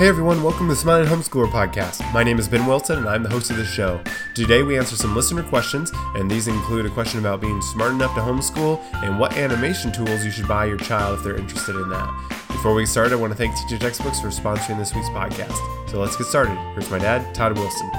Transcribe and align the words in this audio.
Hey 0.00 0.08
everyone, 0.08 0.42
welcome 0.42 0.66
to 0.66 0.72
the 0.72 0.80
Smiling 0.80 1.06
Homeschooler 1.06 1.50
podcast. 1.50 2.10
My 2.14 2.24
name 2.24 2.38
is 2.38 2.48
Ben 2.48 2.64
Wilson 2.66 3.00
and 3.00 3.06
I'm 3.06 3.22
the 3.22 3.28
host 3.28 3.50
of 3.50 3.58
the 3.58 3.66
show. 3.66 4.02
Today 4.34 4.62
we 4.62 4.78
answer 4.78 4.96
some 4.96 5.14
listener 5.14 5.42
questions, 5.42 5.92
and 6.14 6.30
these 6.30 6.48
include 6.48 6.86
a 6.86 6.88
question 6.88 7.20
about 7.20 7.42
being 7.42 7.60
smart 7.60 7.92
enough 7.92 8.14
to 8.14 8.22
homeschool 8.22 8.82
and 9.04 9.18
what 9.18 9.36
animation 9.36 9.92
tools 9.92 10.24
you 10.24 10.30
should 10.30 10.48
buy 10.48 10.64
your 10.64 10.78
child 10.78 11.18
if 11.18 11.22
they're 11.22 11.36
interested 11.36 11.76
in 11.76 11.90
that. 11.90 12.46
Before 12.48 12.72
we 12.72 12.86
start, 12.86 13.12
I 13.12 13.16
want 13.16 13.34
to 13.34 13.36
thank 13.36 13.54
Teaching 13.58 13.78
Textbooks 13.78 14.20
for 14.20 14.28
sponsoring 14.28 14.78
this 14.78 14.94
week's 14.94 15.10
podcast. 15.10 15.54
So 15.90 16.00
let's 16.00 16.16
get 16.16 16.28
started. 16.28 16.56
Here's 16.72 16.90
my 16.90 16.98
dad, 16.98 17.34
Todd 17.34 17.58
Wilson. 17.58 17.90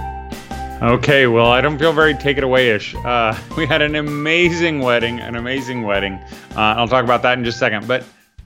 Okay, 0.81 1.27
well, 1.27 1.52
I 1.52 1.61
don't 1.61 1.77
feel 1.77 1.93
very 1.93 2.15
take 2.15 2.39
it 2.39 2.43
away 2.43 2.71
ish. 2.71 2.95
Uh, 2.95 3.38
we 3.57 3.68
had 3.68 3.83
an 3.83 3.93
amazing 3.93 4.80
wedding, 4.80 5.20
an 5.20 5.36
amazing 5.36 5.83
wedding. 5.83 6.13
Uh, 6.55 6.61
I'll 6.77 6.88
talk 6.88 7.03
about 7.03 7.22
that 7.22 7.38
in 7.38 7.44
just 7.44 7.58
a 7.58 7.59
second. 7.59 7.88
But 7.88 8.03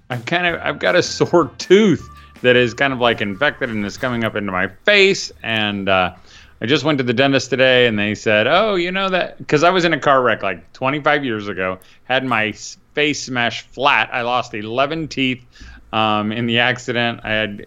I've 0.09 0.25
kind 0.25 0.45
of 0.45 0.61
I've 0.61 0.79
got 0.79 0.97
a 0.97 1.01
sore 1.01 1.51
tooth 1.57 2.09
that 2.41 2.55
is 2.55 2.73
kind 2.73 2.93
of 2.93 2.99
like 2.99 3.21
infected 3.21 3.69
and 3.69 3.85
is 3.85 3.97
coming 3.97 4.23
up 4.23 4.35
into 4.35 4.51
my 4.51 4.67
face. 4.85 5.31
And 5.43 5.89
uh, 5.89 6.15
I 6.61 6.65
just 6.65 6.83
went 6.83 6.97
to 6.99 7.03
the 7.03 7.13
dentist 7.13 7.49
today, 7.49 7.87
and 7.87 7.97
they 7.97 8.15
said, 8.15 8.47
"Oh, 8.47 8.75
you 8.75 8.91
know 8.91 9.09
that 9.09 9.37
because 9.37 9.63
I 9.63 9.69
was 9.69 9.85
in 9.85 9.93
a 9.93 9.99
car 9.99 10.21
wreck 10.21 10.43
like 10.43 10.71
25 10.73 11.25
years 11.25 11.47
ago, 11.47 11.79
had 12.05 12.25
my 12.25 12.53
face 12.93 13.23
smashed 13.23 13.67
flat. 13.67 14.09
I 14.13 14.21
lost 14.21 14.53
11 14.53 15.07
teeth 15.09 15.43
um, 15.91 16.31
in 16.31 16.45
the 16.45 16.59
accident. 16.59 17.21
I 17.23 17.29
had 17.29 17.65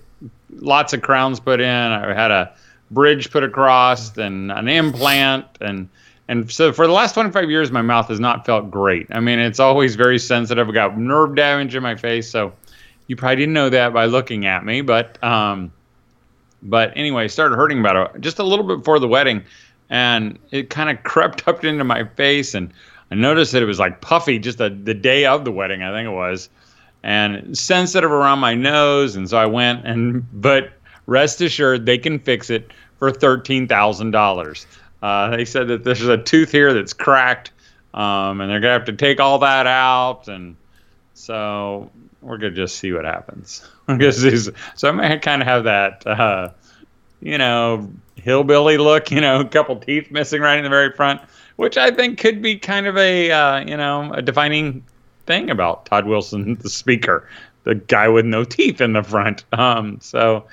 lots 0.50 0.92
of 0.92 1.02
crowns 1.02 1.40
put 1.40 1.60
in. 1.60 1.68
I 1.68 2.14
had 2.14 2.30
a 2.30 2.54
bridge 2.90 3.30
put 3.30 3.44
across 3.44 4.16
and 4.16 4.50
an 4.52 4.68
implant 4.68 5.46
and." 5.60 5.88
And 6.30 6.52
so 6.52 6.74
for 6.74 6.86
the 6.86 6.92
last 6.92 7.14
25 7.14 7.48
years, 7.48 7.72
my 7.72 7.80
mouth 7.80 8.08
has 8.08 8.20
not 8.20 8.44
felt 8.44 8.70
great. 8.70 9.06
I 9.10 9.18
mean, 9.18 9.38
it's 9.38 9.60
always 9.60 9.96
very 9.96 10.18
sensitive. 10.18 10.68
I 10.68 10.72
got 10.72 10.98
nerve 10.98 11.34
damage 11.34 11.74
in 11.74 11.82
my 11.82 11.96
face. 11.96 12.30
So 12.30 12.52
you 13.08 13.16
probably 13.16 13.36
didn't 13.36 13.54
know 13.54 13.70
that 13.70 13.92
by 13.92 14.04
looking 14.04 14.46
at 14.46 14.64
me, 14.64 14.82
but 14.82 15.22
um, 15.24 15.72
but 16.62 16.92
anyway, 16.94 17.26
started 17.26 17.56
hurting 17.56 17.80
about 17.80 18.14
it 18.14 18.20
just 18.20 18.38
a 18.38 18.44
little 18.44 18.66
bit 18.66 18.78
before 18.78 19.00
the 19.00 19.08
wedding, 19.08 19.42
and 19.90 20.38
it 20.50 20.70
kind 20.70 20.90
of 20.90 21.02
crept 21.02 21.48
up 21.48 21.64
into 21.64 21.84
my 21.84 22.04
face, 22.04 22.54
and 22.54 22.72
I 23.10 23.16
noticed 23.16 23.52
that 23.52 23.62
it 23.62 23.66
was 23.66 23.78
like 23.78 24.00
puffy 24.00 24.38
just 24.38 24.58
the, 24.58 24.70
the 24.70 24.94
day 24.94 25.24
of 25.24 25.44
the 25.44 25.50
wedding, 25.50 25.82
I 25.82 25.90
think 25.90 26.06
it 26.06 26.14
was, 26.14 26.50
and 27.02 27.56
sensitive 27.56 28.12
around 28.12 28.40
my 28.40 28.54
nose, 28.54 29.16
and 29.16 29.28
so 29.28 29.38
I 29.38 29.46
went 29.46 29.84
and 29.86 30.24
but 30.40 30.70
rest 31.06 31.40
assured 31.40 31.86
they 31.86 31.98
can 31.98 32.18
fix 32.18 32.50
it 32.50 32.70
for 32.98 33.10
thirteen 33.10 33.66
thousand 33.66 34.14
uh, 34.14 34.18
dollars. 34.18 34.66
They 35.00 35.46
said 35.46 35.68
that 35.68 35.84
there's 35.84 36.02
a 36.02 36.18
tooth 36.18 36.52
here 36.52 36.74
that's 36.74 36.92
cracked, 36.92 37.52
um, 37.94 38.42
and 38.42 38.50
they're 38.50 38.60
gonna 38.60 38.74
have 38.74 38.84
to 38.84 38.92
take 38.92 39.18
all 39.18 39.38
that 39.38 39.66
out, 39.66 40.28
and 40.28 40.56
so 41.14 41.90
we're 42.28 42.38
gonna 42.38 42.52
just 42.52 42.76
see 42.76 42.92
what 42.92 43.04
happens. 43.04 43.66
so 44.76 44.88
I 44.88 44.90
might 44.92 45.22
kind 45.22 45.42
of 45.42 45.48
have 45.48 45.64
that, 45.64 46.06
uh, 46.06 46.50
you 47.20 47.38
know, 47.38 47.90
hillbilly 48.16 48.78
look. 48.78 49.10
You 49.10 49.20
know, 49.20 49.40
a 49.40 49.44
couple 49.48 49.76
teeth 49.76 50.10
missing 50.10 50.42
right 50.42 50.58
in 50.58 50.64
the 50.64 50.70
very 50.70 50.92
front, 50.92 51.20
which 51.56 51.76
I 51.76 51.90
think 51.90 52.18
could 52.18 52.42
be 52.42 52.58
kind 52.58 52.86
of 52.86 52.96
a, 52.96 53.30
uh, 53.30 53.60
you 53.60 53.76
know, 53.76 54.12
a 54.12 54.22
defining 54.22 54.84
thing 55.26 55.50
about 55.50 55.86
Todd 55.86 56.06
Wilson, 56.06 56.54
the 56.60 56.70
speaker, 56.70 57.28
the 57.64 57.74
guy 57.74 58.08
with 58.08 58.24
no 58.24 58.44
teeth 58.44 58.80
in 58.80 58.92
the 58.92 59.02
front. 59.02 59.44
Um, 59.52 59.98
so 60.00 60.46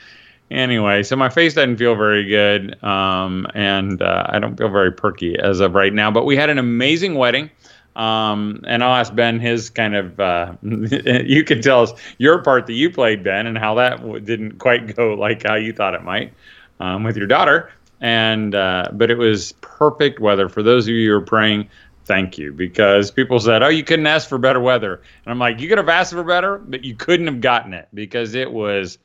anyway, 0.50 1.04
so 1.04 1.16
my 1.16 1.30
face 1.30 1.54
doesn't 1.54 1.78
feel 1.78 1.96
very 1.96 2.26
good, 2.26 2.82
um, 2.84 3.48
and 3.54 4.02
uh, 4.02 4.28
I 4.30 4.40
don't 4.40 4.56
feel 4.56 4.70
very 4.70 4.92
perky 4.92 5.38
as 5.38 5.60
of 5.60 5.76
right 5.76 5.94
now. 5.94 6.12
But 6.12 6.26
we 6.26 6.36
had 6.36 6.50
an 6.50 6.58
amazing 6.58 7.16
wedding. 7.16 7.50
Um, 7.96 8.62
and 8.68 8.84
I'll 8.84 8.96
ask 8.96 9.16
Ben 9.16 9.40
his 9.40 9.70
kind 9.70 9.96
of, 9.96 10.20
uh, 10.20 10.54
you 10.62 11.44
can 11.44 11.62
tell 11.62 11.84
us 11.84 11.94
your 12.18 12.44
part 12.44 12.68
that 12.68 12.74
you 12.74 12.90
played, 12.90 13.24
Ben, 13.24 13.48
and 13.48 13.58
how 13.58 13.76
that 13.76 14.02
w- 14.02 14.20
didn't 14.20 14.60
quite 14.60 14.96
go 14.96 15.14
like 15.14 15.44
how 15.44 15.56
you 15.56 15.72
thought 15.72 15.94
it 15.94 16.04
might 16.04 16.34
um, 16.80 17.04
with 17.04 17.16
your 17.16 17.28
daughter. 17.28 17.72
And, 18.02 18.54
uh, 18.54 18.90
but 18.92 19.10
it 19.10 19.18
was 19.18 19.54
perfect 19.62 20.20
weather. 20.20 20.50
For 20.50 20.62
those 20.62 20.88
of 20.88 20.94
you 20.94 21.10
who 21.10 21.16
are 21.16 21.22
praying, 21.22 21.70
thank 22.06 22.38
you, 22.38 22.54
because 22.54 23.12
people 23.12 23.40
said, 23.40 23.64
oh, 23.64 23.70
you 23.70 23.84
couldn't 23.84 24.08
ask 24.08 24.28
for 24.28 24.38
better 24.38 24.60
weather. 24.60 24.96
And 25.26 25.32
I'm 25.32 25.40
like, 25.40 25.60
you 25.60 25.70
could 25.70 25.78
have 25.78 25.90
asked 25.90 26.14
for 26.14 26.24
better, 26.24 26.58
but 26.58 26.84
you 26.84 26.96
couldn't 26.96 27.28
have 27.28 27.42
gotten 27.42 27.74
it 27.74 27.88
because 27.94 28.36
it 28.36 28.52
was 28.52 28.98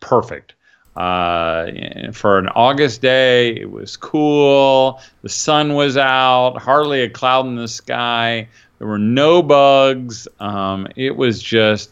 perfect. 0.00 0.54
Uh, 0.96 2.10
for 2.12 2.38
an 2.38 2.48
August 2.48 3.02
day, 3.02 3.54
it 3.54 3.70
was 3.70 3.96
cool. 3.96 5.00
The 5.22 5.28
sun 5.28 5.74
was 5.74 5.96
out, 5.96 6.56
hardly 6.58 7.02
a 7.02 7.10
cloud 7.10 7.46
in 7.46 7.56
the 7.56 7.68
sky. 7.68 8.48
There 8.78 8.88
were 8.88 8.98
no 8.98 9.42
bugs. 9.42 10.26
Um, 10.40 10.88
it 10.96 11.16
was 11.16 11.42
just 11.42 11.90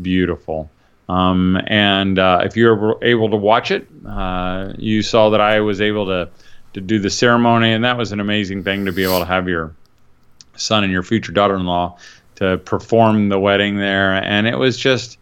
beautiful. 0.00 0.70
Um, 1.08 1.60
and 1.66 2.18
uh, 2.18 2.42
if 2.44 2.56
you 2.56 2.66
were 2.68 2.98
able 3.02 3.30
to 3.30 3.36
watch 3.36 3.70
it, 3.70 3.86
uh, 4.06 4.72
you 4.78 5.02
saw 5.02 5.30
that 5.30 5.40
I 5.40 5.60
was 5.60 5.80
able 5.80 6.06
to 6.06 6.28
to 6.72 6.80
do 6.82 6.98
the 6.98 7.08
ceremony, 7.08 7.72
and 7.72 7.84
that 7.84 7.96
was 7.96 8.12
an 8.12 8.20
amazing 8.20 8.62
thing 8.62 8.84
to 8.84 8.92
be 8.92 9.02
able 9.02 9.18
to 9.18 9.24
have 9.24 9.48
your 9.48 9.74
son 10.56 10.84
and 10.84 10.92
your 10.92 11.02
future 11.02 11.32
daughter-in-law 11.32 11.96
to 12.34 12.58
perform 12.58 13.30
the 13.30 13.38
wedding 13.38 13.78
there, 13.78 14.12
and 14.12 14.46
it 14.46 14.58
was 14.58 14.76
just 14.76 15.16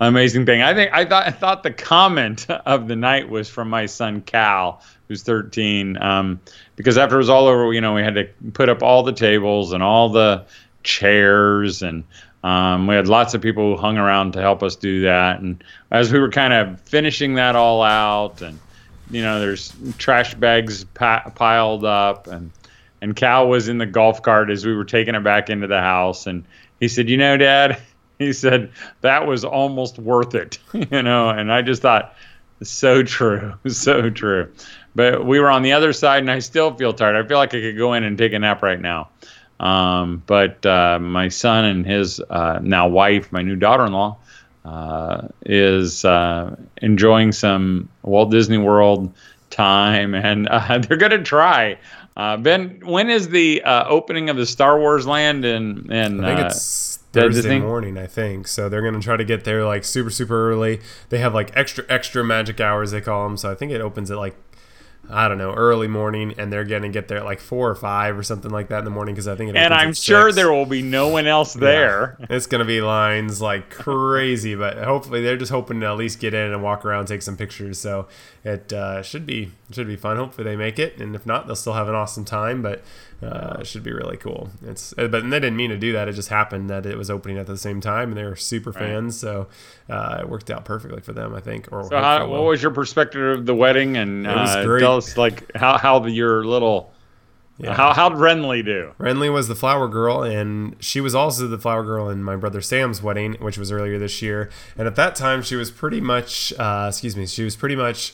amazing 0.00 0.46
thing. 0.46 0.62
I 0.62 0.74
think 0.74 0.92
I 0.92 1.04
thought 1.04 1.26
I 1.26 1.30
thought 1.30 1.62
the 1.62 1.72
comment 1.72 2.48
of 2.50 2.88
the 2.88 2.96
night 2.96 3.28
was 3.28 3.48
from 3.48 3.68
my 3.70 3.86
son 3.86 4.20
Cal, 4.22 4.82
who's 5.08 5.22
13, 5.22 5.96
um, 6.02 6.40
because 6.76 6.98
after 6.98 7.16
it 7.16 7.18
was 7.18 7.30
all 7.30 7.46
over, 7.46 7.72
you 7.72 7.80
know, 7.80 7.94
we 7.94 8.02
had 8.02 8.14
to 8.14 8.28
put 8.52 8.68
up 8.68 8.82
all 8.82 9.02
the 9.02 9.12
tables 9.12 9.72
and 9.72 9.82
all 9.82 10.08
the 10.08 10.44
chairs, 10.82 11.82
and 11.82 12.04
um, 12.44 12.86
we 12.86 12.94
had 12.94 13.08
lots 13.08 13.34
of 13.34 13.40
people 13.40 13.74
who 13.74 13.80
hung 13.80 13.98
around 13.98 14.32
to 14.32 14.40
help 14.40 14.62
us 14.62 14.76
do 14.76 15.02
that. 15.02 15.40
And 15.40 15.62
as 15.90 16.12
we 16.12 16.18
were 16.18 16.30
kind 16.30 16.52
of 16.52 16.80
finishing 16.82 17.34
that 17.34 17.56
all 17.56 17.82
out, 17.82 18.42
and 18.42 18.58
you 19.10 19.22
know, 19.22 19.40
there's 19.40 19.72
trash 19.98 20.34
bags 20.34 20.84
pa- 20.84 21.30
piled 21.34 21.84
up, 21.84 22.26
and 22.26 22.50
and 23.00 23.14
Cal 23.14 23.48
was 23.48 23.68
in 23.68 23.78
the 23.78 23.86
golf 23.86 24.22
cart 24.22 24.50
as 24.50 24.66
we 24.66 24.74
were 24.74 24.84
taking 24.84 25.14
it 25.14 25.24
back 25.24 25.48
into 25.48 25.66
the 25.66 25.80
house, 25.80 26.26
and 26.26 26.44
he 26.80 26.88
said, 26.88 27.08
"You 27.08 27.16
know, 27.16 27.36
Dad." 27.36 27.78
he 28.18 28.32
said 28.32 28.70
that 29.00 29.26
was 29.26 29.44
almost 29.44 29.98
worth 29.98 30.34
it, 30.34 30.58
you 30.72 31.02
know, 31.02 31.28
and 31.28 31.52
I 31.52 31.62
just 31.62 31.82
thought 31.82 32.14
so 32.62 33.02
true, 33.02 33.54
so 33.68 34.10
true. 34.10 34.52
But 34.94 35.26
we 35.26 35.38
were 35.40 35.50
on 35.50 35.62
the 35.62 35.72
other 35.72 35.92
side, 35.92 36.20
and 36.20 36.30
I 36.30 36.38
still 36.38 36.74
feel 36.74 36.92
tired. 36.92 37.16
I 37.16 37.28
feel 37.28 37.36
like 37.36 37.54
I 37.54 37.60
could 37.60 37.76
go 37.76 37.92
in 37.92 38.02
and 38.04 38.16
take 38.16 38.32
a 38.32 38.38
nap 38.38 38.62
right 38.62 38.80
now. 38.80 39.10
Um, 39.60 40.22
but 40.26 40.64
uh, 40.64 40.98
my 40.98 41.28
son 41.28 41.64
and 41.64 41.86
his 41.86 42.20
uh, 42.30 42.60
now 42.62 42.88
wife, 42.88 43.30
my 43.32 43.42
new 43.42 43.56
daughter-in-law, 43.56 44.16
uh, 44.64 45.28
is 45.44 46.04
uh, 46.04 46.56
enjoying 46.78 47.32
some 47.32 47.88
Walt 48.02 48.30
Disney 48.30 48.58
World 48.58 49.12
time, 49.50 50.14
and 50.14 50.48
uh, 50.48 50.78
they're 50.78 50.96
going 50.96 51.12
to 51.12 51.22
try. 51.22 51.78
Uh, 52.16 52.36
ben, 52.38 52.80
when 52.84 53.10
is 53.10 53.28
the 53.28 53.62
opening 53.64 54.30
of 54.30 54.36
the 54.36 54.46
Star 54.46 54.78
Wars 54.78 55.06
land 55.06 55.44
in 55.44 55.92
in? 55.92 56.24
I 56.24 56.34
think 56.34 56.46
it's 56.46 56.98
Thursday 57.16 57.58
morning, 57.58 57.98
I 57.98 58.06
think. 58.06 58.48
So 58.48 58.68
they're 58.68 58.82
gonna 58.82 59.00
try 59.00 59.16
to 59.16 59.24
get 59.24 59.44
there 59.44 59.64
like 59.64 59.84
super 59.84 60.10
super 60.10 60.50
early. 60.50 60.80
They 61.08 61.18
have 61.18 61.34
like 61.34 61.56
extra 61.56 61.84
extra 61.88 62.24
magic 62.24 62.60
hours 62.60 62.90
they 62.90 63.00
call 63.00 63.26
them. 63.26 63.36
So 63.36 63.50
I 63.50 63.54
think 63.54 63.72
it 63.72 63.80
opens 63.80 64.10
at 64.10 64.18
like 64.18 64.36
I 65.08 65.28
don't 65.28 65.38
know, 65.38 65.52
early 65.52 65.86
morning, 65.86 66.34
and 66.36 66.52
they're 66.52 66.64
going 66.64 66.82
to 66.82 66.88
get 66.88 67.08
there 67.08 67.18
at 67.18 67.24
like 67.24 67.38
four 67.38 67.70
or 67.70 67.74
five 67.74 68.18
or 68.18 68.22
something 68.22 68.50
like 68.50 68.68
that 68.68 68.80
in 68.80 68.84
the 68.84 68.90
morning 68.90 69.14
because 69.14 69.28
I 69.28 69.36
think 69.36 69.50
it. 69.50 69.56
And 69.56 69.72
I'm 69.72 69.94
sure 69.94 70.32
there 70.32 70.50
will 70.50 70.66
be 70.66 70.82
no 70.82 71.08
one 71.08 71.26
else 71.26 71.54
there. 71.54 72.16
Yeah. 72.18 72.26
It's 72.30 72.46
going 72.46 72.58
to 72.58 72.64
be 72.64 72.80
lines 72.80 73.40
like 73.40 73.70
crazy, 73.70 74.54
but 74.54 74.78
hopefully 74.78 75.22
they're 75.22 75.36
just 75.36 75.52
hoping 75.52 75.80
to 75.80 75.86
at 75.86 75.96
least 75.96 76.18
get 76.18 76.34
in 76.34 76.52
and 76.52 76.62
walk 76.62 76.84
around, 76.84 77.06
take 77.06 77.22
some 77.22 77.36
pictures. 77.36 77.78
So 77.78 78.08
it 78.42 78.72
uh, 78.72 79.02
should 79.02 79.26
be 79.26 79.52
should 79.72 79.86
be 79.86 79.96
fun. 79.96 80.16
Hopefully 80.16 80.44
they 80.44 80.56
make 80.56 80.78
it, 80.78 81.00
and 81.00 81.14
if 81.14 81.26
not, 81.26 81.46
they'll 81.46 81.56
still 81.56 81.72
have 81.72 81.88
an 81.88 81.94
awesome 81.94 82.24
time. 82.24 82.62
But 82.62 82.82
uh, 83.22 83.58
it 83.60 83.66
should 83.66 83.82
be 83.82 83.92
really 83.92 84.16
cool. 84.16 84.50
It's 84.64 84.94
uh, 84.96 85.08
but 85.08 85.22
they 85.28 85.40
didn't 85.40 85.56
mean 85.56 85.70
to 85.70 85.78
do 85.78 85.92
that. 85.92 86.08
It 86.08 86.12
just 86.12 86.28
happened 86.28 86.70
that 86.70 86.86
it 86.86 86.96
was 86.96 87.10
opening 87.10 87.38
at 87.38 87.46
the 87.46 87.56
same 87.56 87.80
time, 87.80 88.10
and 88.10 88.16
they 88.16 88.24
were 88.24 88.36
super 88.36 88.70
right. 88.70 88.80
fans, 88.80 89.18
so 89.18 89.48
uh, 89.88 90.18
it 90.20 90.28
worked 90.28 90.50
out 90.50 90.64
perfectly 90.64 91.00
for 91.00 91.12
them, 91.12 91.34
I 91.34 91.40
think. 91.40 91.68
Or 91.72 91.88
so, 91.88 91.98
how, 91.98 92.28
what 92.28 92.44
was 92.44 92.62
your 92.62 92.72
perspective 92.72 93.38
of 93.38 93.46
the 93.46 93.54
wedding? 93.54 93.96
And 93.96 94.26
uh, 94.26 94.78
tell 94.78 94.96
us 94.96 95.16
like 95.16 95.50
how 95.56 95.78
how 95.78 95.98
the, 95.98 96.10
your 96.10 96.44
little 96.44 96.92
yeah. 97.58 97.74
How 97.74 97.94
how 97.94 98.10
did 98.10 98.18
Renly 98.18 98.62
do? 98.62 98.92
Renly 98.98 99.32
was 99.32 99.48
the 99.48 99.54
flower 99.54 99.88
girl, 99.88 100.22
and 100.22 100.76
she 100.78 101.00
was 101.00 101.14
also 101.14 101.46
the 101.46 101.58
flower 101.58 101.82
girl 101.82 102.10
in 102.10 102.22
my 102.22 102.36
brother 102.36 102.60
Sam's 102.60 103.02
wedding, 103.02 103.34
which 103.34 103.56
was 103.56 103.72
earlier 103.72 103.98
this 103.98 104.20
year. 104.20 104.50
And 104.76 104.86
at 104.86 104.96
that 104.96 105.16
time, 105.16 105.42
she 105.42 105.56
was 105.56 105.70
pretty 105.70 106.00
much, 106.00 106.52
uh, 106.58 106.86
excuse 106.90 107.16
me, 107.16 107.26
she 107.26 107.44
was 107.44 107.56
pretty 107.56 107.76
much, 107.76 108.12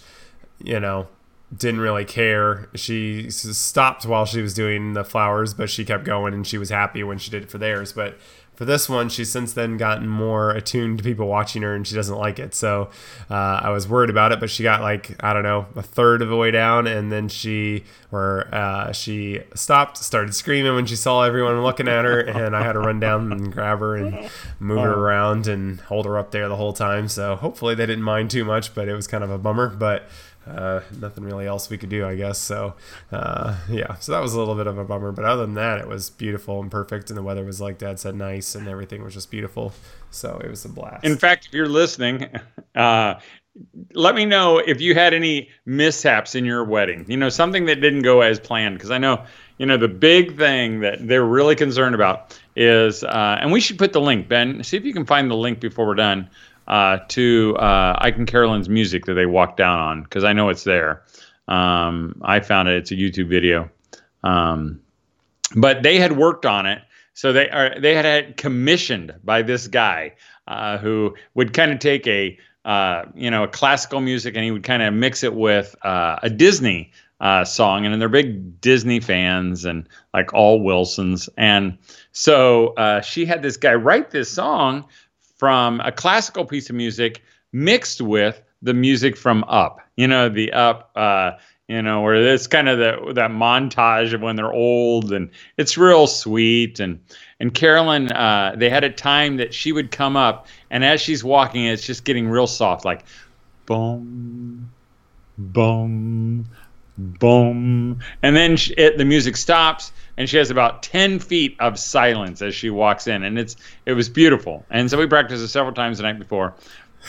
you 0.62 0.78
know, 0.78 1.08
didn't 1.54 1.80
really 1.80 2.04
care. 2.04 2.68
She 2.74 3.30
stopped 3.30 4.06
while 4.06 4.24
she 4.24 4.40
was 4.40 4.54
doing 4.54 4.94
the 4.94 5.04
flowers, 5.04 5.54
but 5.54 5.68
she 5.68 5.84
kept 5.84 6.04
going 6.04 6.32
and 6.34 6.46
she 6.46 6.58
was 6.58 6.70
happy 6.70 7.02
when 7.02 7.18
she 7.18 7.30
did 7.30 7.42
it 7.42 7.50
for 7.50 7.58
theirs. 7.58 7.92
But 7.92 8.18
for 8.54 8.66
this 8.66 8.88
one, 8.88 9.08
she's 9.08 9.30
since 9.30 9.54
then 9.54 9.76
gotten 9.78 10.08
more 10.08 10.50
attuned 10.50 10.98
to 10.98 11.04
people 11.04 11.26
watching 11.26 11.62
her, 11.62 11.74
and 11.74 11.86
she 11.86 11.94
doesn't 11.94 12.16
like 12.16 12.38
it. 12.38 12.54
So 12.54 12.90
uh, 13.30 13.60
I 13.62 13.70
was 13.70 13.88
worried 13.88 14.10
about 14.10 14.30
it, 14.30 14.40
but 14.40 14.50
she 14.50 14.62
got 14.62 14.82
like 14.82 15.16
I 15.24 15.32
don't 15.32 15.42
know 15.42 15.66
a 15.74 15.82
third 15.82 16.20
of 16.20 16.28
the 16.28 16.36
way 16.36 16.50
down, 16.50 16.86
and 16.86 17.10
then 17.10 17.28
she 17.28 17.84
or 18.10 18.54
uh, 18.54 18.92
she 18.92 19.40
stopped, 19.54 19.96
started 19.96 20.34
screaming 20.34 20.74
when 20.74 20.84
she 20.84 20.96
saw 20.96 21.22
everyone 21.22 21.62
looking 21.62 21.88
at 21.88 22.04
her, 22.04 22.20
and 22.20 22.54
I 22.54 22.62
had 22.62 22.74
to 22.74 22.78
run 22.78 23.00
down 23.00 23.32
and 23.32 23.52
grab 23.52 23.78
her 23.80 23.96
and 23.96 24.30
move 24.60 24.80
her 24.80 24.94
around 24.94 25.46
and 25.46 25.80
hold 25.80 26.04
her 26.04 26.18
up 26.18 26.30
there 26.30 26.48
the 26.48 26.56
whole 26.56 26.74
time. 26.74 27.08
So 27.08 27.36
hopefully 27.36 27.74
they 27.74 27.86
didn't 27.86 28.04
mind 28.04 28.30
too 28.30 28.44
much, 28.44 28.74
but 28.74 28.86
it 28.86 28.94
was 28.94 29.06
kind 29.06 29.24
of 29.24 29.30
a 29.30 29.38
bummer. 29.38 29.70
But 29.70 30.08
uh, 30.46 30.80
nothing 31.00 31.24
really 31.24 31.46
else 31.46 31.70
we 31.70 31.78
could 31.78 31.88
do, 31.88 32.06
I 32.06 32.16
guess. 32.16 32.38
So, 32.38 32.74
uh, 33.10 33.56
yeah, 33.68 33.94
so 33.96 34.12
that 34.12 34.20
was 34.20 34.34
a 34.34 34.38
little 34.38 34.54
bit 34.54 34.66
of 34.66 34.78
a 34.78 34.84
bummer. 34.84 35.12
But 35.12 35.24
other 35.24 35.42
than 35.42 35.54
that, 35.54 35.80
it 35.80 35.88
was 35.88 36.10
beautiful 36.10 36.60
and 36.60 36.70
perfect. 36.70 37.10
And 37.10 37.16
the 37.16 37.22
weather 37.22 37.44
was, 37.44 37.60
like 37.60 37.78
Dad 37.78 38.00
said, 38.00 38.14
nice 38.16 38.54
and 38.54 38.68
everything 38.68 39.02
was 39.04 39.14
just 39.14 39.30
beautiful. 39.30 39.72
So 40.10 40.40
it 40.42 40.48
was 40.48 40.64
a 40.64 40.68
blast. 40.68 41.04
In 41.04 41.16
fact, 41.16 41.46
if 41.46 41.52
you're 41.52 41.68
listening, 41.68 42.28
uh, 42.74 43.14
let 43.94 44.14
me 44.14 44.24
know 44.24 44.58
if 44.58 44.80
you 44.80 44.94
had 44.94 45.14
any 45.14 45.50
mishaps 45.66 46.34
in 46.34 46.44
your 46.44 46.64
wedding. 46.64 47.04
You 47.08 47.16
know, 47.16 47.28
something 47.28 47.66
that 47.66 47.76
didn't 47.76 48.02
go 48.02 48.20
as 48.22 48.40
planned. 48.40 48.76
Because 48.76 48.90
I 48.90 48.98
know, 48.98 49.24
you 49.58 49.66
know, 49.66 49.76
the 49.76 49.88
big 49.88 50.36
thing 50.36 50.80
that 50.80 51.06
they're 51.06 51.24
really 51.24 51.54
concerned 51.54 51.94
about 51.94 52.38
is, 52.56 53.04
uh, 53.04 53.38
and 53.40 53.52
we 53.52 53.60
should 53.60 53.78
put 53.78 53.92
the 53.92 54.00
link, 54.00 54.28
Ben, 54.28 54.64
see 54.64 54.76
if 54.76 54.84
you 54.84 54.92
can 54.92 55.06
find 55.06 55.30
the 55.30 55.36
link 55.36 55.60
before 55.60 55.86
we're 55.86 55.94
done 55.94 56.28
uh, 56.68 56.98
to 57.08 57.56
uh, 57.58 57.96
Ike 57.98 58.16
and 58.16 58.26
Carolyn's 58.26 58.68
music 58.68 59.06
that 59.06 59.14
they 59.14 59.26
walked 59.26 59.56
down 59.56 59.78
on 59.78 60.02
because 60.02 60.24
I 60.24 60.32
know 60.32 60.48
it's 60.48 60.64
there. 60.64 61.02
Um, 61.48 62.20
I 62.22 62.40
found 62.40 62.68
it. 62.68 62.76
It's 62.76 62.90
a 62.92 62.94
YouTube 62.94 63.28
video, 63.28 63.70
um, 64.22 64.80
but 65.56 65.82
they 65.82 65.98
had 65.98 66.16
worked 66.16 66.46
on 66.46 66.66
it. 66.66 66.82
So 67.14 67.32
they 67.32 67.50
are 67.50 67.78
they 67.78 67.94
had 67.94 68.04
had 68.04 68.36
commissioned 68.36 69.14
by 69.22 69.42
this 69.42 69.66
guy 69.66 70.14
uh, 70.46 70.78
who 70.78 71.14
would 71.34 71.52
kind 71.52 71.72
of 71.72 71.78
take 71.78 72.06
a 72.06 72.38
uh, 72.64 73.04
you 73.14 73.30
know 73.30 73.44
a 73.44 73.48
classical 73.48 74.00
music 74.00 74.34
and 74.34 74.44
he 74.44 74.50
would 74.50 74.62
kind 74.62 74.82
of 74.82 74.94
mix 74.94 75.22
it 75.22 75.34
with 75.34 75.74
uh, 75.82 76.18
a 76.22 76.30
Disney 76.30 76.92
uh, 77.20 77.44
song, 77.44 77.86
and 77.86 78.00
they're 78.00 78.08
big 78.08 78.60
Disney 78.60 78.98
fans 78.98 79.64
and 79.64 79.88
like 80.14 80.32
all 80.32 80.62
Wilsons, 80.62 81.28
and 81.36 81.76
so 82.12 82.68
uh, 82.74 83.00
she 83.00 83.24
had 83.24 83.42
this 83.42 83.56
guy 83.56 83.74
write 83.74 84.10
this 84.10 84.30
song 84.30 84.84
from 85.42 85.80
a 85.80 85.90
classical 85.90 86.44
piece 86.44 86.70
of 86.70 86.76
music 86.76 87.20
mixed 87.50 88.00
with 88.00 88.40
the 88.62 88.72
music 88.72 89.16
from 89.16 89.42
Up. 89.48 89.80
You 89.96 90.06
know, 90.06 90.28
the 90.28 90.52
Up, 90.52 90.92
uh, 90.94 91.32
you 91.66 91.82
know, 91.82 92.00
where 92.00 92.14
it's 92.14 92.46
kind 92.46 92.68
of 92.68 92.78
that 92.78 93.32
montage 93.32 94.14
of 94.14 94.20
when 94.20 94.36
they're 94.36 94.52
old, 94.52 95.12
and 95.12 95.30
it's 95.56 95.76
real 95.76 96.06
sweet. 96.06 96.78
And 96.78 97.00
and 97.40 97.52
Carolyn, 97.52 98.12
uh, 98.12 98.54
they 98.56 98.70
had 98.70 98.84
a 98.84 98.90
time 98.90 99.38
that 99.38 99.52
she 99.52 99.72
would 99.72 99.90
come 99.90 100.16
up, 100.16 100.46
and 100.70 100.84
as 100.84 101.00
she's 101.00 101.24
walking, 101.24 101.64
it's 101.64 101.84
just 101.84 102.04
getting 102.04 102.28
real 102.28 102.46
soft, 102.46 102.84
like 102.84 103.04
boom, 103.66 104.70
boom, 105.36 106.46
boom, 106.96 107.98
and 108.22 108.36
then 108.36 108.56
she, 108.56 108.74
it, 108.74 108.96
the 108.96 109.04
music 109.04 109.36
stops 109.36 109.90
and 110.16 110.28
she 110.28 110.36
has 110.36 110.50
about 110.50 110.82
10 110.82 111.18
feet 111.18 111.56
of 111.60 111.78
silence 111.78 112.42
as 112.42 112.54
she 112.54 112.70
walks 112.70 113.06
in 113.06 113.22
and 113.22 113.38
it's 113.38 113.56
it 113.86 113.92
was 113.94 114.08
beautiful. 114.08 114.64
And 114.70 114.90
so 114.90 114.98
we 114.98 115.06
practiced 115.06 115.42
it 115.42 115.48
several 115.48 115.74
times 115.74 115.98
the 115.98 116.04
night 116.04 116.18
before. 116.18 116.54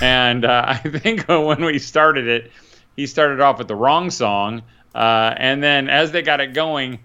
And 0.01 0.45
uh, 0.45 0.65
i 0.67 0.77
think 0.77 1.27
when 1.27 1.63
we 1.63 1.79
started 1.79 2.27
it 2.27 2.51
he 2.95 3.07
started 3.07 3.41
off 3.41 3.57
with 3.57 3.67
the 3.67 3.75
wrong 3.75 4.09
song 4.09 4.61
uh, 4.95 5.33
and 5.37 5.63
then 5.63 5.89
as 5.89 6.11
they 6.11 6.21
got 6.21 6.39
it 6.39 6.53
going 6.53 6.99